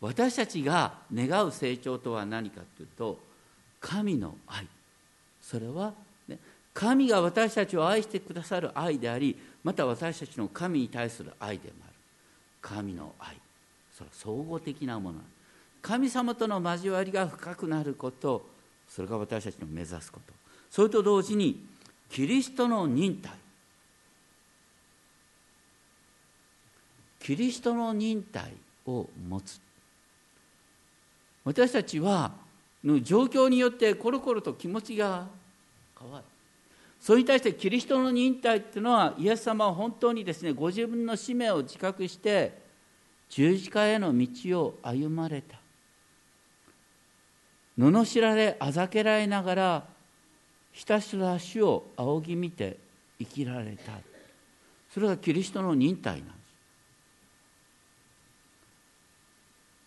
[0.00, 3.18] 私たちが願う成長とは何かというと
[3.80, 4.66] 神の愛。
[5.42, 5.92] それは、
[6.26, 6.38] ね、
[6.72, 11.94] 神が私たちを愛してくださる愛でありまた私たちの神に対する愛でもある。
[12.62, 13.36] 神の愛。
[13.92, 15.37] それは総合的なものなんです。
[15.82, 18.46] 神様との交わりが深くなること
[18.88, 20.32] それが私たちの目指すこと。
[20.70, 21.64] それと同時に
[22.10, 23.32] キリストの忍耐。
[27.20, 28.54] キリストの忍耐
[28.86, 29.60] を持つ。
[31.44, 32.32] 私たちは
[32.82, 35.26] の状況によってコロコロと気持ちが
[35.98, 36.24] 変わる。
[37.00, 42.66] それに対してキリストの忍耐っていうのはイエス様は本当にですねご自分の使命を自覚して
[43.28, 45.57] 十字架への道を歩まれた。
[47.78, 49.84] 罵られあざけられながら
[50.72, 52.76] ひたすら主を仰ぎ見て
[53.18, 53.92] 生きられた
[54.92, 56.38] それがキリストの忍耐なんです。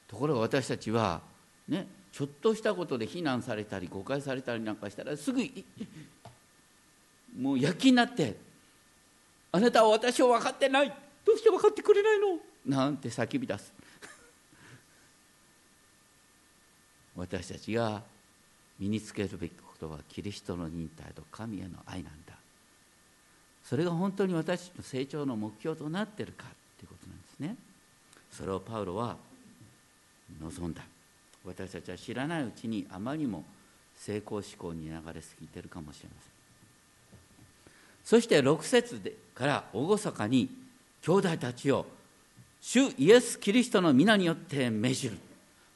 [0.07, 1.21] ところが私たちは
[1.67, 5.41] ねちょっとしたことで非難されたり誤解されたりなんかしたらすぐ
[7.39, 8.35] もう躍起になって
[9.51, 10.93] 「あなたは私を分かってない
[11.25, 13.73] どうして分かってくれないの?」なんて叫び出す。
[17.21, 18.01] 私たちが
[18.79, 22.33] 身につけるべきことはキリストの忍耐と神への愛なんだ。
[23.63, 26.45] それが本当に私たちの成長の目標となってるか
[26.79, 27.55] ということなんですね。
[28.31, 29.17] それをパウロは
[30.41, 30.81] 望んだ。
[31.45, 33.43] 私たちは知らないうちにあまりにも
[33.95, 36.31] 成功志向に流れすぎてるかもしれません。
[38.03, 40.49] そして6節でから厳かに
[41.03, 41.85] 兄弟たちを
[42.59, 45.17] 主イエス・キリストの皆によって命じる。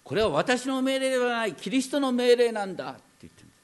[0.05, 2.91] これは私の命令ではないキリストの命令なんだ。
[2.91, 3.55] って言ってるんで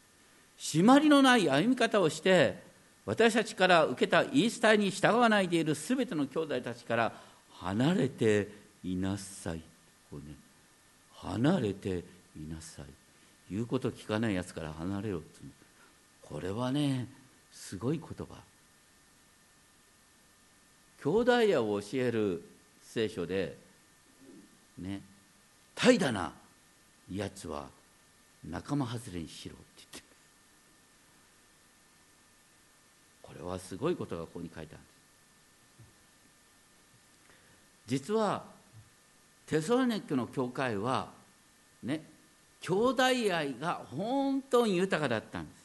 [0.57, 0.77] す。
[0.79, 2.57] 締まりのない歩み方をして
[3.05, 7.13] 私たちから受けた言い伝えに従わないでいる全ての兄弟たちから
[7.51, 8.49] 離れて
[8.83, 9.61] いなさい。
[10.09, 10.35] こう、ね、
[11.13, 12.03] 離れて
[12.35, 12.85] いなさい。
[13.51, 15.41] 言うこと聞かないやつから離れろって
[16.23, 17.07] これはね
[17.51, 18.33] すごい言葉。
[21.03, 22.43] 兄弟やを教える
[22.81, 23.57] 聖書で
[24.79, 25.01] ね
[25.75, 26.33] 怠惰な
[27.11, 27.67] やつは
[28.49, 30.11] 仲間外れにしろって言って
[33.21, 34.91] これはすごいことがここに書いてあるんです。
[37.87, 38.43] 実は
[39.45, 41.09] テソロネックの教会は
[41.83, 42.03] ね
[42.61, 45.61] 兄弟愛が本当に豊かだったんです。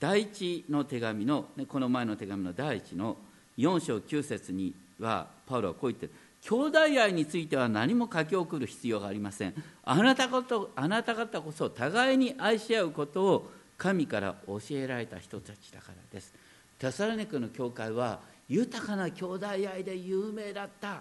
[0.00, 3.16] 第一の手紙の、ね、この前の手紙の第一の
[3.56, 6.12] 4章9節にはパウロはこう言ってる。
[6.46, 9.54] 兄弟愛については何も書き送る必要がありません。
[9.82, 16.34] あなたことあなた方こそ互いに愛し合うことを神から教えられた人たちだからです。
[16.78, 21.00] テサロニクの教会は豊かな兄弟愛で有名だった。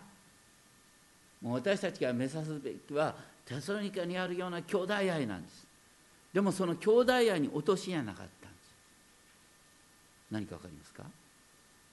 [1.41, 3.13] もう私たちが目指すべきは
[3.45, 5.67] テサロニカにあるような兄弟愛なんです。
[6.33, 8.63] でもその兄弟愛に落とし穴なかったんです。
[10.31, 11.03] 何か分かりますか？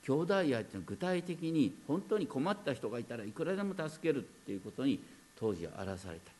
[0.07, 5.01] 兄弟愛っていうのは具体的に本当に困った人がいたらいくらでも助けるっていうことに
[5.39, 6.33] 当時は荒らされた。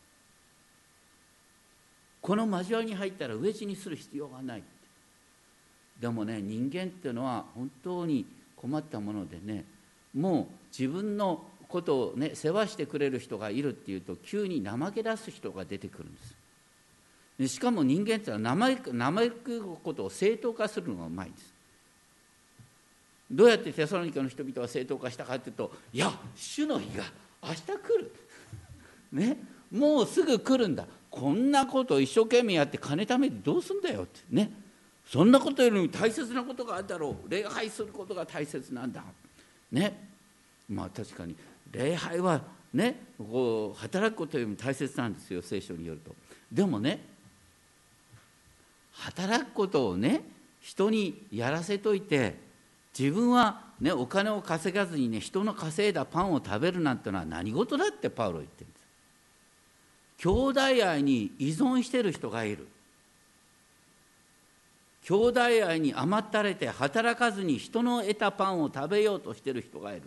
[2.21, 4.63] この交わりに入ったら飢え死にする必要がない。
[5.99, 9.65] でもね人間っていうのは本当に困ったものでね
[10.15, 10.45] もう
[10.77, 16.35] 自分のことをね世話してくれる人がいるっていうと急に怠け出す人が出てくるんです。
[17.47, 21.50] しかも人間っていうのは怠くことを正当化するのがうまいんです。
[23.31, 27.05] どうやってテサロニカの人々は正当化したかというといや主の日が
[27.41, 28.11] 明日来る。
[29.11, 29.37] ね。
[29.71, 30.85] もうすぐ来るんだ。
[31.09, 34.19] こんなこと一生懸命やって金貯めてどうすんだよって。
[34.29, 34.51] ね。
[35.05, 37.29] そんなことよりも大切なことがあるだろう。
[37.29, 39.03] 礼拝することが大切なんだ。
[39.71, 40.09] ね。
[40.69, 41.35] まあ確かに
[41.71, 42.41] 礼拝は
[42.73, 46.15] ねこう働くことよりも大切なんですよ聖書によると。
[46.51, 46.99] でもね
[48.93, 50.21] 働くことをね
[50.59, 52.50] 人にやらせといて
[52.97, 58.81] 自分は、ね、お金を稼がずにね人の稼いだパンを食べるなんてのは何事だってパウロ言ってるんです。
[60.17, 62.67] 兄弟愛に依存してる人がいる。
[65.03, 70.03] 兄弟愛に甘ったれて働かずに人の得たパンを食べようとしてる人がいる。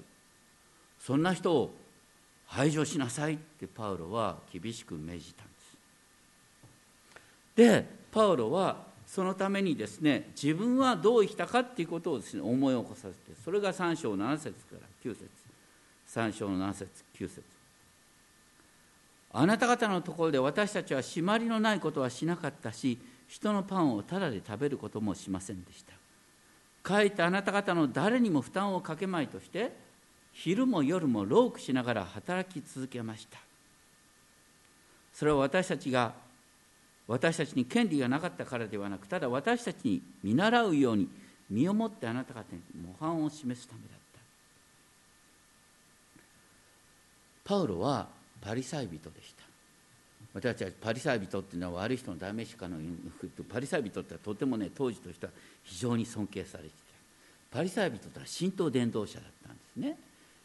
[1.01, 1.75] そんな人を
[2.47, 5.77] 排除しなさいってパウロは厳しく命じたんです。
[7.57, 8.77] でパウロは
[9.15, 15.29] そのためにですね自分はどう生きたかっていうことをですね思い起こさせてそれが3章7節から9節。
[16.09, 17.43] 3章の7節9節。
[19.33, 22.99] あなた方のところで私たちは締まりのないことはしなかったし
[23.29, 25.93] 人のパンをただで食べることもしませんでした。
[26.83, 29.71] かえってあなた方の誰にも負担をかけまいとして
[30.33, 33.39] 昼も夜も労苦しながら働き続けました。
[35.13, 36.24] それは私たちが
[37.07, 41.09] 私たちに権利がなかったからではなくただ私たちに見習うように
[41.51, 43.95] 身をもってあなた方に模範を示すためだった。
[47.45, 48.09] パウロは
[48.41, 49.45] パリサイ人でした。
[50.33, 52.79] 私たちはパリサイ人っていうのは悪い人の代名詞かの
[53.49, 56.77] パリサイ人ってとてもね当時としては非常に尊敬されていた。
[57.59, 59.99] パリサイ人とは神道伝道者だったんですね。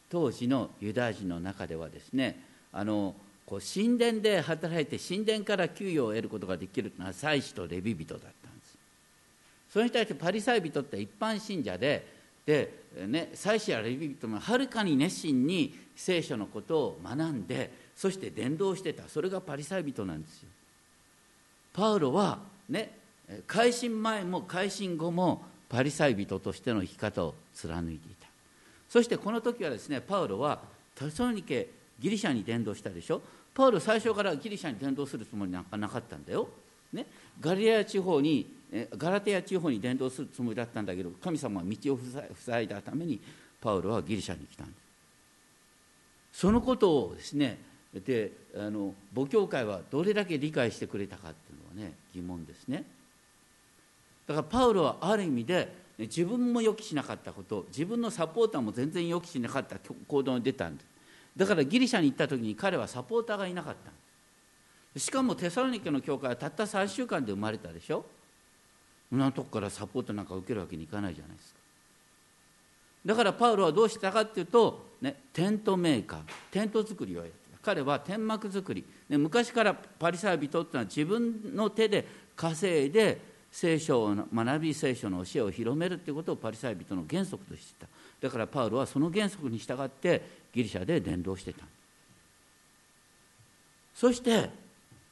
[0.09, 2.43] 当時のユダヤ人の中ではですね
[2.73, 3.15] あの
[3.49, 8.77] こう神殿で働いて神殿から給与を得ることができるのは祭司とレビ人だったんです。
[9.71, 12.71] それに対してパリサイ人って一般信者でで、
[13.07, 19.07] ね、祭司やレビ人もはるかに熱心に聖書のことを学んでそして伝道してた。
[19.07, 20.49] それがパリサイ人なんですよ。
[21.73, 22.37] パウロは
[22.69, 22.91] ね
[23.47, 28.27] 改心前も改心後もパリサイ人としての生き方を貫いていた。
[28.87, 30.59] そしてこの時はですねパウロは
[30.93, 33.21] テソニケギリシャに伝道したでしょ。
[33.53, 36.47] パウロ最初からギリシャに伝道するつもりなんかなかったんだよ、
[36.93, 37.05] ね、
[37.39, 38.47] ガリア地方に
[38.97, 41.99] ガラテヤ地方に伝道するつもりだったんだけど神様は道を
[42.35, 43.19] 塞いだために
[43.59, 44.73] パウロはギリシャに来たんで
[46.33, 47.57] すそのことをですね
[47.93, 52.83] であの母教会はどれだけ理解してくれたかっていうのはね疑問ですね。
[54.27, 60.88] だからパウロはある意味で自分も予期しなかったこと自分のサポーターも全然予期しなかった行動に出たんです。
[61.39, 63.75] だからギリシャに行った時に彼はサポーターがいなかっ
[64.93, 64.99] た。
[64.99, 68.05] しかもテサロニケの教会はたった3週間で生まれたでしょ。
[69.09, 71.59] そんなとこからサポートなんか受けるわけにいかないじゃないですか。
[73.05, 76.19] だからパウロはどうしたかっていうと、ね、テントメーカー
[76.51, 82.05] テント作りをやって彼は天幕作り、ね、昔からパリサイ人っていうのは自分の手で
[82.35, 83.17] 稼いで
[83.49, 87.87] 聖書を学び聖書の教えを広めるっていうことをパリサイ人の原則としてた。
[88.21, 91.65] だからパウロはその原則に従ってギリシャで伝道してた。
[93.93, 94.49] そして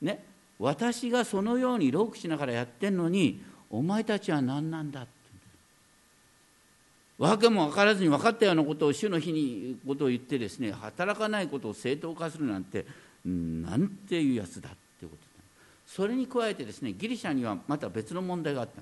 [0.01, 0.23] ね
[0.59, 5.09] 私がそのようにロークしながらやってんのにお前たちは何なんだって。
[7.17, 12.85] 訳も分からずに分かったようなことを主の日にことを言ってですね働かないことを正当化するなんて
[13.25, 15.27] なんていうやつだっていうこと
[15.87, 18.81] それに加えてですねギリシャにはまた別の問題があった、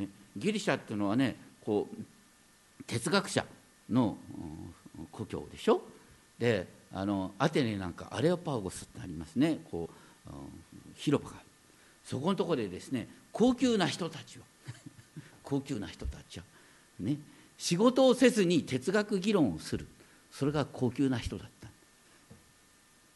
[0.00, 3.44] ね、ギリシャっていうのはねこう哲学者
[3.90, 4.16] の
[5.10, 5.82] 故郷でしょ？
[6.38, 9.58] であのアテネなんかアレオパウゴスってありますね。
[9.70, 9.90] こ
[10.26, 10.30] う
[10.94, 11.36] 広場が。
[12.04, 14.42] そこのとこでですね高級な人たちを。
[15.42, 16.44] 高級な人たちは
[17.00, 17.18] ね。
[17.56, 19.86] 仕事をせずに哲学議論をする。
[20.30, 21.68] それが高級な人だった。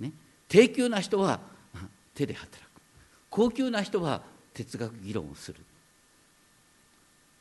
[0.01, 0.13] ね。
[0.49, 1.41] 低級な人は
[2.15, 2.69] 手で働く。
[3.31, 4.23] 高級な人は
[4.55, 5.61] 哲学議論をする。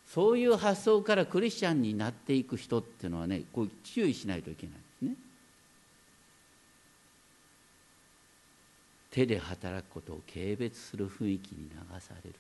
[0.08, 5.16] そういう発想からクリスチャンになっていく人っていうのはねこう注意しないといけないですね。
[9.12, 12.36] 手で働くことを軽蔑する雰囲気に流される。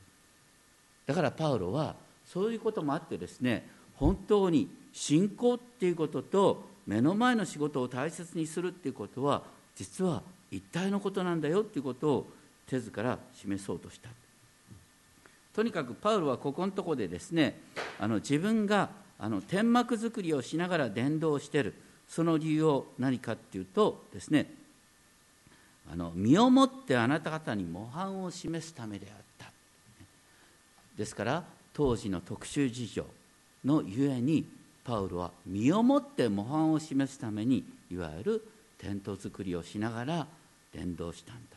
[1.05, 1.95] だからパウロは
[2.25, 9.43] そういうこともあってですね本当に信仰っていうことと目の前の仕事を大切にするっていうことは
[9.75, 12.27] 実は一体のことなんだよっていうことを
[12.65, 14.09] 手ずから示そうとした。
[15.57, 17.59] とにかくパウロはここのところでですね
[17.99, 21.73] あの自分があの天幕作りをしながら伝道している。
[22.07, 24.53] その理由を何かっていうとですね
[25.91, 29.51] あの身をもってあなた方に模範を示すためであった。
[30.95, 31.43] ですから
[31.73, 33.03] 当時の特殊事情
[33.65, 34.45] のゆえに
[34.83, 38.47] パウロは身をもって模範を示すためにいわゆる
[38.77, 40.27] テント作りをしながら
[40.71, 41.56] 伝道したんだ、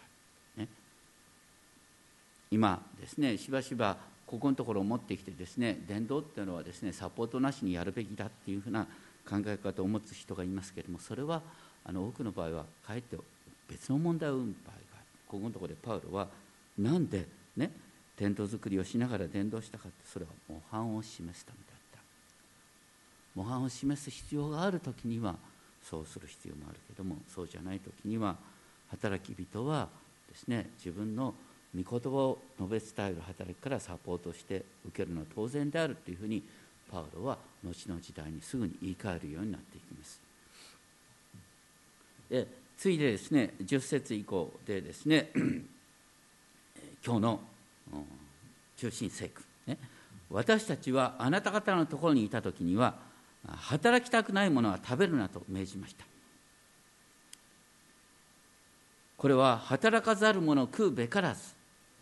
[2.51, 3.97] 今ですねしばしば
[4.27, 8.87] ここのところを持ってきてですね伝道っていうのはですねサポートなしにやるべきだっていうふうな
[9.29, 11.43] 考え方を持つ人がいますけれどもそれは
[11.85, 13.17] あの多くの場合はかえって
[13.69, 15.05] 別の問題を生む場合がある。
[15.29, 16.27] ここのところでパウロは
[16.77, 17.27] なんで
[17.57, 17.71] ね
[18.17, 22.01] テント作りをしながら伝道したかってそれは模範を示すためだった。
[23.37, 25.37] 模範を示す必要がある時には
[25.83, 28.37] そうする必要もあるけどもそうじゃない時には
[28.91, 29.89] 働き人は
[30.29, 31.33] ですね自分の
[31.77, 36.43] 御言葉を述べ伝える働きからサポートして受けるのは当然であるというふうに
[36.91, 40.21] パウロは後の時代にすぐに言い換えるようになっていきます。
[42.29, 42.47] で
[42.77, 45.31] 次いでですね10節以降でですね
[47.05, 47.41] 今日の
[48.77, 49.77] 中心聖句、ね、
[50.31, 52.95] 私たちはあなた方のところにいた時には
[53.47, 56.05] 働きたくないものは食べるなと命じました
[59.17, 61.60] これは働かざる者食うべからず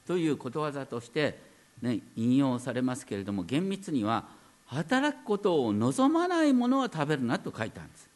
[0.08, 1.38] ということわざとして、
[1.82, 4.24] ね、引用されますけれども厳密には
[4.64, 8.08] 働くことを望まないものは食べるなと書いてあるんです。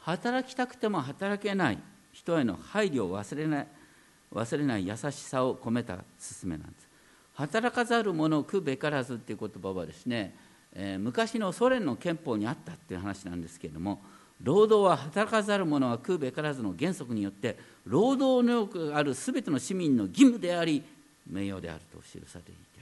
[0.00, 1.78] 働きたくても働けない
[2.12, 3.66] 人への配慮を忘れない
[4.34, 6.04] 忘れない優しさを込めた勧
[6.44, 6.88] めなんです。
[7.34, 10.34] 働かざる者を食うべからずっていう言葉はですね、
[10.72, 14.02] えー、昔のソ連の憲法にあったっていう話なんですけれども
[14.42, 20.82] 労働は働かざる者は食うべからずの原則によって労働能力がある全ての市民の義務であり
[21.30, 22.80] 名誉であると記されていて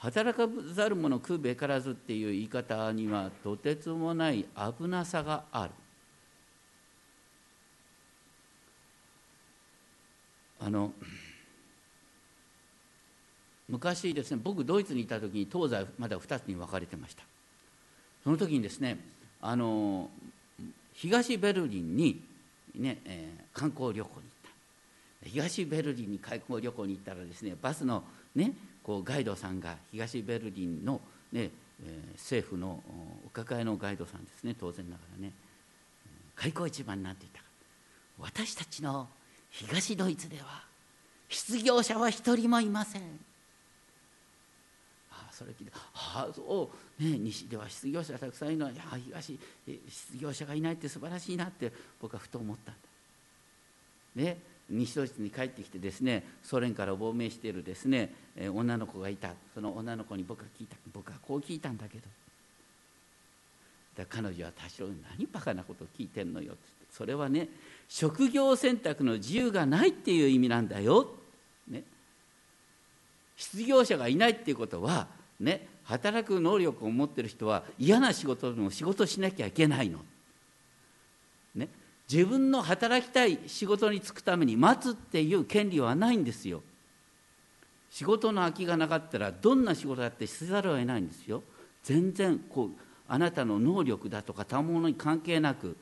[0.00, 4.46] 働かざる者食うべからずっていう言い方にはとてつもない
[4.78, 5.72] 危なさがある。
[10.62, 10.92] あの
[13.68, 17.22] 昔ですね僕ドイツにいた時に東西まだ2つに分かれてました。
[18.24, 18.98] その時にですね
[19.42, 20.08] あの
[20.94, 22.22] 東ベルリンに
[22.74, 24.29] ね、えー、観光旅行に
[25.24, 28.04] 東ベルリンに観光旅行に行ったらですねバスの
[28.34, 28.52] ね
[28.82, 31.00] こうガイドさんが東ベルリンの
[31.32, 31.50] ね、
[31.84, 32.82] えー、政府の
[33.26, 35.32] お抱えのガイドさんですね当然ながらね
[36.36, 37.42] 開口一番になっていた
[38.18, 39.08] 私たちの
[39.50, 40.64] 東ドイツでは
[41.28, 43.02] 失業者は一人もいません。
[45.12, 48.72] ああそれ聞いてああそう、ね、西では失業者がたくさんいるのは
[49.06, 49.38] 東
[49.88, 54.22] 失業者がいないって素晴らしいなって僕はふと思ったんだ。
[54.22, 54.38] ね
[54.70, 58.12] 西ドイツに帰ってきてですねソ連から亡命しているですね、
[58.52, 59.30] 女の子がいた。
[59.54, 60.76] その女の子に僕は聞いた。
[60.92, 62.04] 僕はこう聞いたんだけど。
[63.96, 66.52] だ彼女は多少何バカなこと聞いてんのよ。
[66.52, 67.48] ってそれはね
[67.88, 71.14] 職業選択の自由がないっていう意味なんだよ、
[71.68, 71.82] ね、
[73.36, 75.08] 失業者がいないっていうことは、
[75.40, 79.98] ね、働く能力を持ってる人は嫌な仕事でも仕事しなきゃいけないの、
[81.54, 81.68] ね、
[82.10, 86.60] 自分の働きたい仕事に就くために待つっていう権利はないんですよ。
[87.92, 91.44] 仕事の空きがなかったらどんな仕事だってせざるを得ないんですよ。
[91.84, 92.70] 全然こう
[93.06, 95.76] あなたの能力だとか賜物に関係なく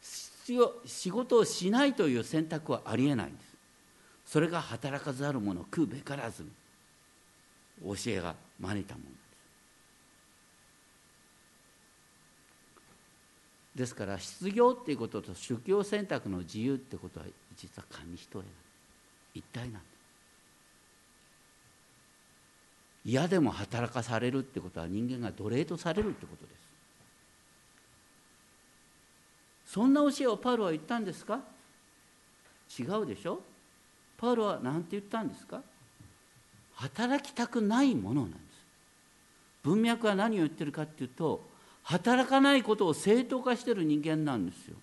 [0.00, 3.52] 必要仕事をしないという選択はありえないんです。
[4.26, 6.46] それが働かざる者食うべからず
[7.84, 9.21] 教えが招いたもの。
[13.74, 18.46] ですから失業っていうことと宗教選択の自由ってことは実は紙一重なん
[19.34, 19.82] 一体なんです
[23.04, 26.52] 嫌でも働かされるってことは人間が奴隷とされるってことで
[29.66, 29.72] す。
[29.72, 31.40] そんな教えをパウロは言ったんですか？
[32.78, 33.40] 違うでしょ？
[34.18, 35.62] パウロは何て言ったんですか？
[36.74, 38.42] 働きたくないものなんです。
[39.64, 41.42] 文脈は何を言ってるかっていうと
[41.82, 44.76] 働かないことを正当化してる人間なんですよ。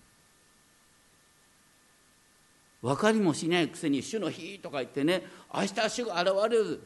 [2.82, 6.80] 分かりもしないくせに「主の日」とか言ってね明日主が現れる。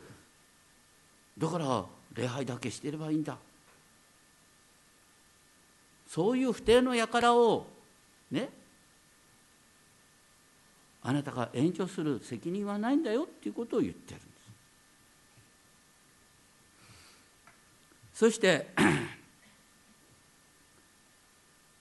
[1.39, 1.85] だから
[2.15, 3.37] 礼拝だけしてればいいんだ。
[6.09, 7.67] そういう不定の輩を
[8.31, 8.51] ね
[11.03, 14.35] あなたが援助する責任はないんだよっていうことを言ってるんです。
[18.15, 18.69] そして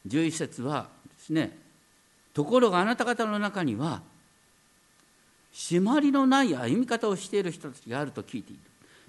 [0.08, 1.58] 11節はですね
[2.34, 4.02] ところがあなた方の中には
[5.54, 8.60] 締まりのない歩み方をしている人たちがあると聞いている。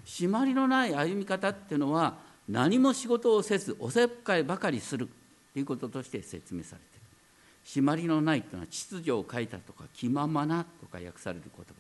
[0.05, 5.09] 締まりのない歩み方っていうのは何も仕事をせずおせっかいばかりする。
[5.55, 7.07] ということとして説明されている。
[7.64, 11.74] 締まりのないというのは秩序を書いたとか気ままなとか訳される言葉。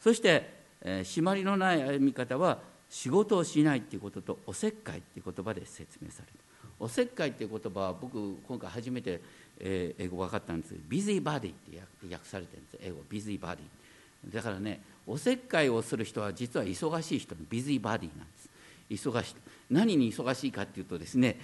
[0.00, 0.50] そして、
[0.82, 2.58] えー、締まりのない歩み方は
[2.90, 6.49] 仕事をしないということとおせっかいという言葉で説明される。
[6.80, 9.20] おせっかいっていう言葉は僕今回初めて、
[9.60, 10.74] え、英語分かったんです。
[10.88, 11.78] ビズイバディって
[12.10, 12.78] 訳されてるんです。
[12.80, 19.08] 英語ビズイバディだからねおせっかいをする人は実は忙しい人のビズイバディなんです。
[19.08, 19.34] 忙しい。
[19.70, 21.38] 何に忙しいかっていうとですね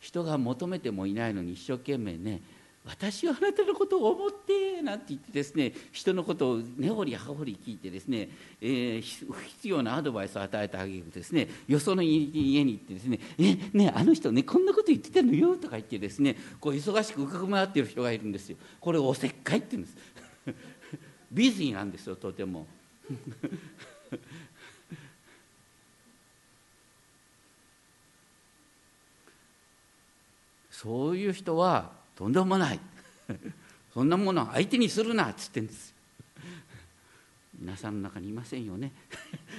[0.00, 2.40] 人が求めてもいないのに一生懸命ね
[2.84, 8.28] 私はあなたのことを思ってなんて言ってですね人のことを根掘り葉掘り聞いてですね、
[8.60, 12.18] えー、必要なアドバイスを与えてあげるとですねよその家
[12.64, 18.56] に行ってですね「えねあの人ねこんなこと言ってたのよ」とか言ってですねこう忙しく伺回っている人がいるんですよ。
[18.80, 19.96] これおせっかいって言うんです。
[21.30, 22.66] ビジーなんですよとても。
[30.70, 32.78] そういう人はとんでもない。
[33.92, 35.92] そんなもの相手にするなっつってんです
[37.58, 38.92] 皆さんの中にいませんよね。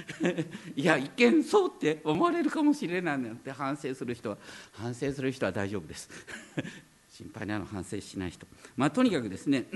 [0.76, 4.38] いや一見そうって思われるかもしれないなんて反省する人は
[4.72, 6.10] 反省する人は大丈夫です。
[7.12, 8.48] 心配なの反省しない人。
[8.78, 9.66] まあとにかくですね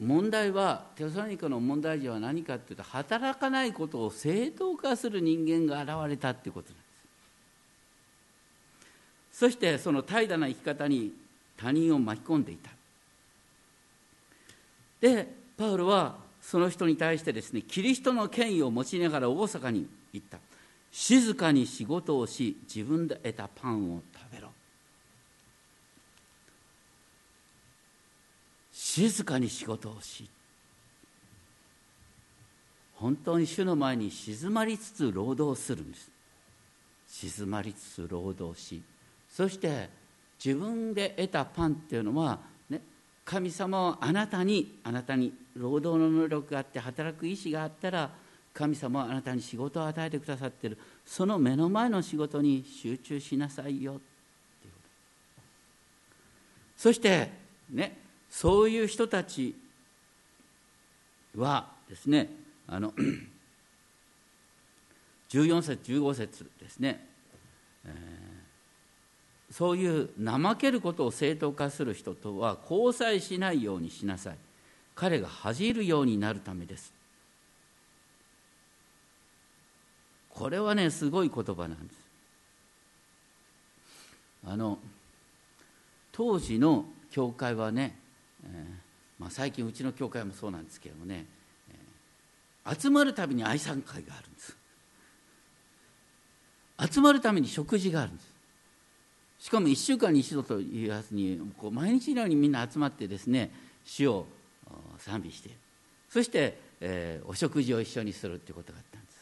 [0.00, 6.87] 問題はテサロニカの問題児は何かっていうと働かないことを正当化する人間が現れたっていうことです
[9.38, 11.12] そしてその怠惰な生き方に
[11.56, 12.72] 他人を巻き込んでいた。
[15.00, 20.38] でパウロはその人に対してですねキリストの権威を持ちながら大阪に言った。
[20.90, 24.48] 静かに仕事をし自分で得たパンを食べろ。
[28.72, 30.28] 静かに仕事をし。
[32.96, 36.10] 本当に主の前に静まりつつ労働するんです。
[37.06, 38.82] 静まりつつ労働し。
[39.38, 39.88] そして
[40.44, 42.80] 自分で得たパンっていうのは、ね、
[43.24, 48.10] 神様はあなたにあなたに労働の能力があって働く意思があったら
[48.52, 50.76] 神様はあなたに仕事を与えてくださってる。
[51.06, 53.94] その目の前の仕事に集中しなさいよ。
[53.94, 53.98] い
[56.76, 57.30] そして
[57.70, 57.96] ね
[58.28, 59.54] そういう人たち
[61.36, 62.28] はですね
[62.66, 62.92] あの
[65.30, 67.06] 14節15節ですね、
[67.84, 68.37] えー
[69.50, 74.36] そういう怠けることを正当化する人とは交際しないようにしなさい。
[74.94, 76.92] 彼が恥じるようになるためです。
[80.30, 81.98] これはねすごい言葉なんです。
[84.46, 84.78] あの
[86.12, 87.96] 当時の教会はね、
[88.44, 88.88] えー
[89.18, 91.26] まあ、最近うちの教会もそうなんですけどもね、
[91.70, 94.56] えー、集まるたびに愛産会があるんです。
[96.92, 98.27] 集まるために食事があるんです。
[99.38, 103.50] しかも1週間に一度というやつにこう毎日のようにみんな集まってですね
[103.84, 104.26] 主を
[104.98, 105.50] 賛美して
[106.08, 109.18] そして、えー、お食事を一緒にするっていうことがあったんです。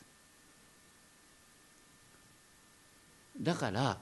[3.42, 3.98] だから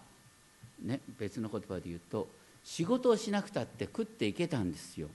[0.82, 2.28] ね別の言葉で言うと
[2.62, 5.08] 仕事をしなくたって食っていけたんですよ、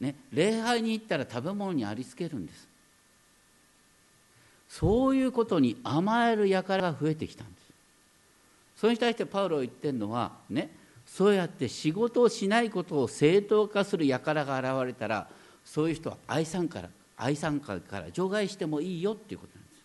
[0.00, 2.66] ね、礼拝に行ったら食べ物にありつけるんです。
[4.68, 7.57] そういうことに甘える輩が増えてきたんです。
[8.78, 10.70] それに対してパウロが言ってるのはね
[11.04, 15.28] そうやって仕事をしないことを正当化する輩が現れたら
[15.64, 19.82] そういう人は愛さんから愛さんから除外してもいいよっていうことなんです。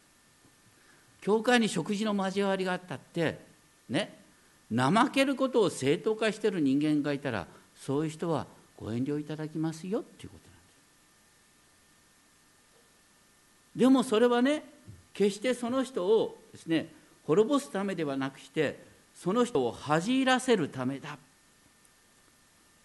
[1.21, 3.39] 教会に食事の交わりがあったって
[3.89, 4.19] ね
[4.71, 8.45] 怠けることを正当化してる人間がいたらそういう人は
[8.77, 10.63] ご遠慮いただきますよっていうことなんで
[13.75, 13.79] す。
[13.79, 14.63] でもそれはね
[15.15, 18.79] 決してその人をですね滅ぼすためではなくして
[19.15, 21.17] その人を恥じらせるためだ。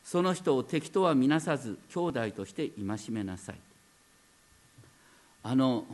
[0.04, 3.56] その人を敵とは見なさず兄弟として戒めなさい。
[5.42, 5.84] あの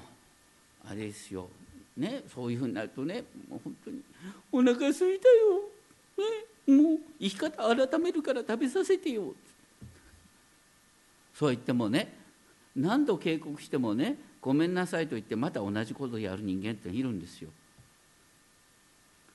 [0.88, 1.49] あれですよ。
[1.97, 4.01] ねそういうふうになるとねもう本当に
[4.53, 9.34] お腹すいたよ、ね、もう生き方改めるから食べさせてよ。
[11.34, 12.12] そう言ってもね
[12.76, 17.51] 何度警告してもねごめんなさいと言ってまた同じことをやる人間っているんですよ。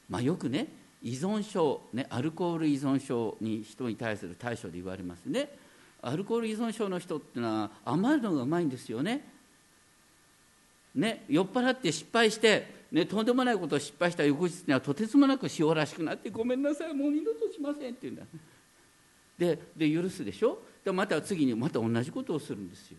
[0.09, 0.67] まあ、よくね
[1.01, 5.49] 依存症、ね、アルコール依存症に人に対する対処で言われますね。
[6.01, 9.25] アルコール依存症の人っていうのは甘いのがうまいんですよね。
[10.95, 18.23] ね酔っ払って失敗して、ね、とんでもないことを失敗した翌日にはとてつもなく塩らしくなってごめんなさいもう二度としませんって言うんだ。
[19.37, 20.59] でで許すでしょ？
[20.83, 22.97] でまた次にまた同じことをするんですよ。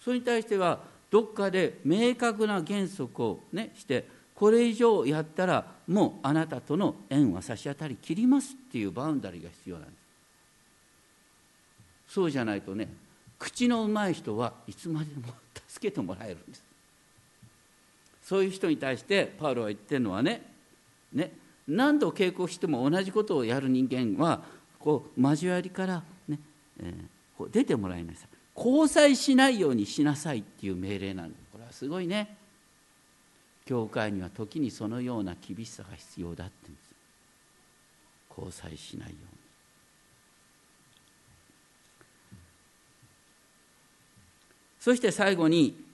[0.00, 0.80] それに対しては
[1.10, 9.92] どっかで明確な原則を、ね、してこれ以上やったらもうあなたとの縁は差し当たり切りますっていうバウンダリーが必要なんで
[12.08, 12.12] す。
[12.14, 12.88] そうじゃないとね
[13.38, 15.32] 口のうまい人はいつまでも
[15.66, 16.62] 助けてもらえるんです。
[18.22, 20.42] そういう人に対してパウロは言ってるのはね
[21.12, 21.32] ね
[21.66, 24.42] 何度警告しても同じことをやる人間は
[24.78, 26.38] こう交わりからね、
[26.80, 26.94] えー、
[27.38, 28.28] こう出てもらいなさい。
[28.54, 31.40] 交際しないようにしなさいっていう命令なんです。
[31.52, 32.36] これはすごいね。
[33.66, 36.86] 教会には時にそのような厳しさが必要だって言うんです。
[38.38, 39.26] 交際しないように。
[44.80, 45.84] そして最後に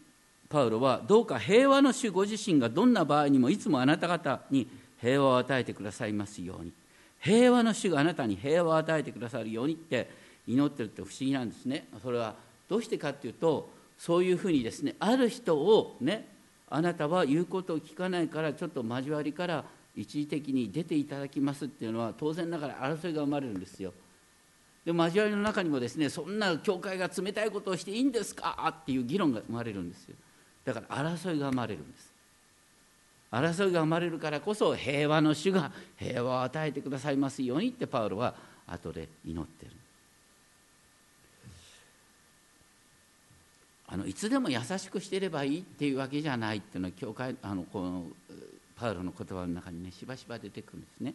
[0.51, 4.68] パウロはどうか平和の主ご自身がどんな場合にもいつもあなた方に
[5.01, 6.73] 平和を与えてくださいますように。
[7.20, 10.11] 平和の主があなたに平和を与えてくださるようにって
[10.47, 11.87] 祈ってるって不思議なんですね。
[12.03, 12.35] それは
[12.68, 16.29] どうしてかっていうとそういうふうにですねある人をね
[16.75, 19.62] あなたは言うことを聞かないからちょっと交わりから
[19.95, 23.93] 一時的に出ていただきますっていうのは当然ながら争いが生まれるんですよ。
[24.83, 30.16] で交わりの中にもですねそんな教会が冷たいことをしていいんですかっていう議論が生まれるんですよ。
[30.64, 32.11] だから争いが生まれるんです。
[33.31, 38.35] 争いが生まれるからこそ平和の主が平和を与えてくださいますようにってパウロは
[38.66, 39.73] 後で祈ってる。
[43.93, 48.07] あのいつでも優しくしてればいいっていうわけじゃないっていうのは教会あのこの
[48.74, 51.14] パウロの言葉の中にねしばしば出てくるんですね。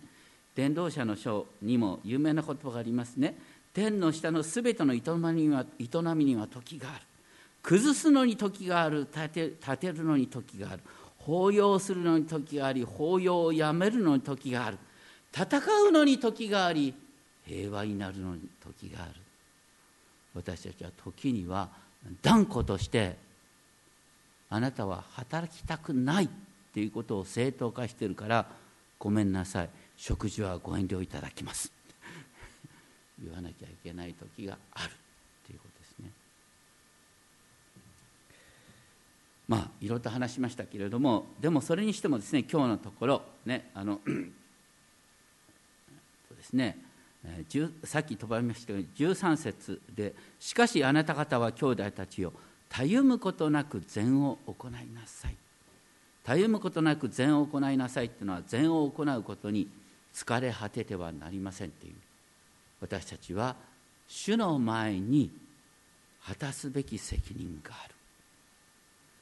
[0.54, 3.36] 伝道者の書にも有名な言葉がありますね。
[3.74, 5.02] 天の下のすべての営
[5.34, 7.02] みには営みには時がある。
[7.64, 10.84] 崩すのに時がある立て立てるのに時がある
[11.26, 14.78] 抱擁するのに時があり抱擁をやめるのに時がある
[15.34, 15.60] 戦
[15.90, 16.94] うのに時があり
[17.46, 19.14] 平和になるのに時がある
[20.34, 21.70] 私たちは時には
[22.22, 23.18] 断固として
[24.50, 26.30] あなたは働きたくないっ
[26.74, 28.46] ていうことを正当化してるから
[29.00, 29.70] ごめんなさい。
[29.98, 31.72] 食事はご遠慮いただきます。
[33.22, 34.94] 言わなきゃいけない時があるっ
[35.46, 36.12] ていうことですね。
[39.48, 44.12] まあいろいろと話しましたけれどもでもそれにしてもですね今日のところねあの そ
[46.34, 46.87] うですね。
[47.84, 52.34] さっき飛ばみましたように13節で「しかしあなた方は兄弟たちよ
[52.70, 55.36] たゆむことなく善を行いなさい」
[56.24, 59.70] 「たゆむことなく善を行いなさい」っていうのは善を行うことに
[60.14, 61.96] 疲れ果ててはなりませんっていう。
[62.80, 63.56] 私たちは
[64.08, 65.32] 主の前に
[66.24, 67.96] 果たすべき責任がある。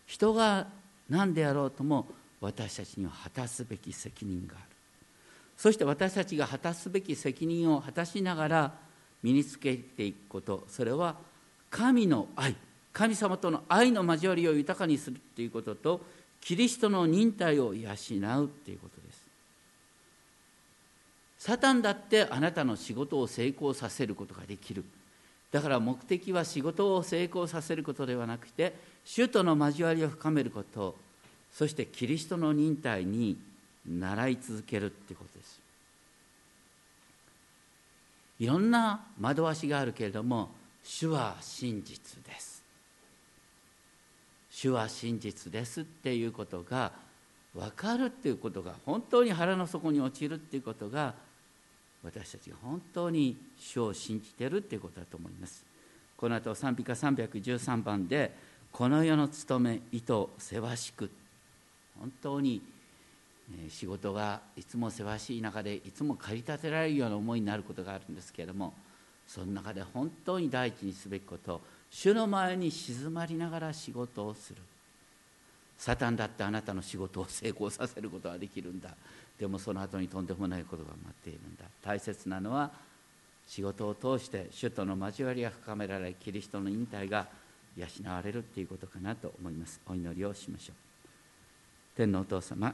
[0.06, 0.68] 人が
[1.10, 2.08] 何であろうとも
[2.42, 4.75] 私たちには果たすべき責任がある。
[5.58, 8.74] そして私たちが果たすべき責任を果たしながら
[9.24, 10.66] 身につけていくこと。
[10.68, 11.16] それは
[11.70, 12.56] 神の愛。
[12.94, 16.02] 神様との愛の交わりを豊かにするということと
[16.40, 19.26] キリストの忍耐を養うということです。
[21.40, 24.84] サタンだってあなたの仕事を成功させることができる。
[25.52, 28.76] だから目的は仕事を成功させることではなくて
[29.06, 30.96] 主との交わりを深めること。
[31.54, 33.38] そしてキリストの忍耐に
[33.88, 35.60] 習い続けるってことです
[38.40, 40.50] いろんな惑わしがあるけれども
[40.84, 42.64] 主は真実です。
[44.52, 46.92] 主は真実ですっていうことが
[47.54, 51.14] 分かるっていうことが本当に腹の底に落ちるっていうことが
[52.04, 55.66] 私たちが本当に主を信じてるっていうことだと思います。
[56.16, 58.36] この後賛美歌313番で
[58.72, 61.10] 「この世の務め意図せわしく」
[62.00, 62.62] 本当に
[63.70, 68.74] 仕事がいつもせわしい中でいつも駆り立てられるような思いになることがあるんですけれども
[69.28, 74.62] その中で本当に第一にすべきこと主の前に静まりながら仕事をする。
[75.78, 78.90] サタンだってあなたの仕事を成功させることはできるんだ。
[79.38, 81.66] でもその後にとんでもないことが待っているんだ。
[81.82, 82.72] 大切なのは
[83.48, 87.28] 仕事を通して主との交わりが深められキリストの引退が
[87.78, 89.80] 養われるっていうことかなと思います。
[89.88, 90.76] お祈りをしましょう。
[91.96, 92.74] 天のお父様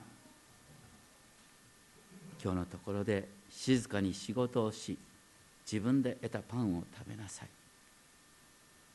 [2.43, 4.97] 今日のところで静かに仕事をし
[5.71, 7.47] 自分で得たパンを食べなさい。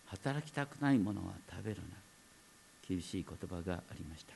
[0.07, 1.87] 働きたくないものは食べるな。
[2.89, 4.35] 厳しい言葉がありました。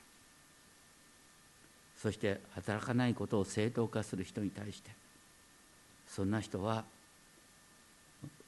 [1.97, 4.89] そして働かないことを正当化する人に対して
[6.07, 6.83] そんな人は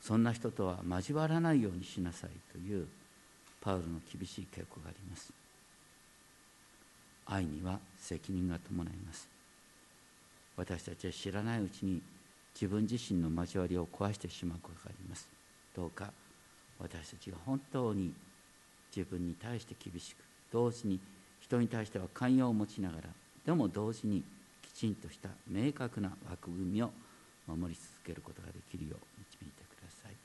[0.01, 2.88] そんな人とは交わらないようにしなさいという
[3.61, 5.32] パウロの厳しい傾向があります。
[7.26, 9.32] 愛には責任が伴います。
[10.55, 12.01] 私たちは知らないうちに
[12.53, 15.27] 自分自身の交わりを壊してしまうことがあります。
[15.75, 16.11] どうか
[16.79, 18.13] 私たちが本当に
[18.95, 20.17] 自分に対して厳しく
[20.51, 20.99] 同時に
[21.39, 23.09] 人に対しては寛容を持ちながら
[23.45, 24.23] でも同時に
[24.61, 26.91] きちんとした明確な枠組みを
[27.47, 30.15] 守り続けることができるよう導いてください。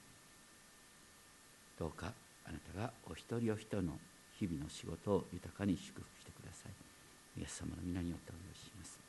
[1.79, 2.13] どうか
[2.47, 3.99] あなたがお一人お一人の
[4.39, 7.41] 日々の仕事を豊かに祝福してください。
[7.41, 9.08] イエス様の皆によってお願いします。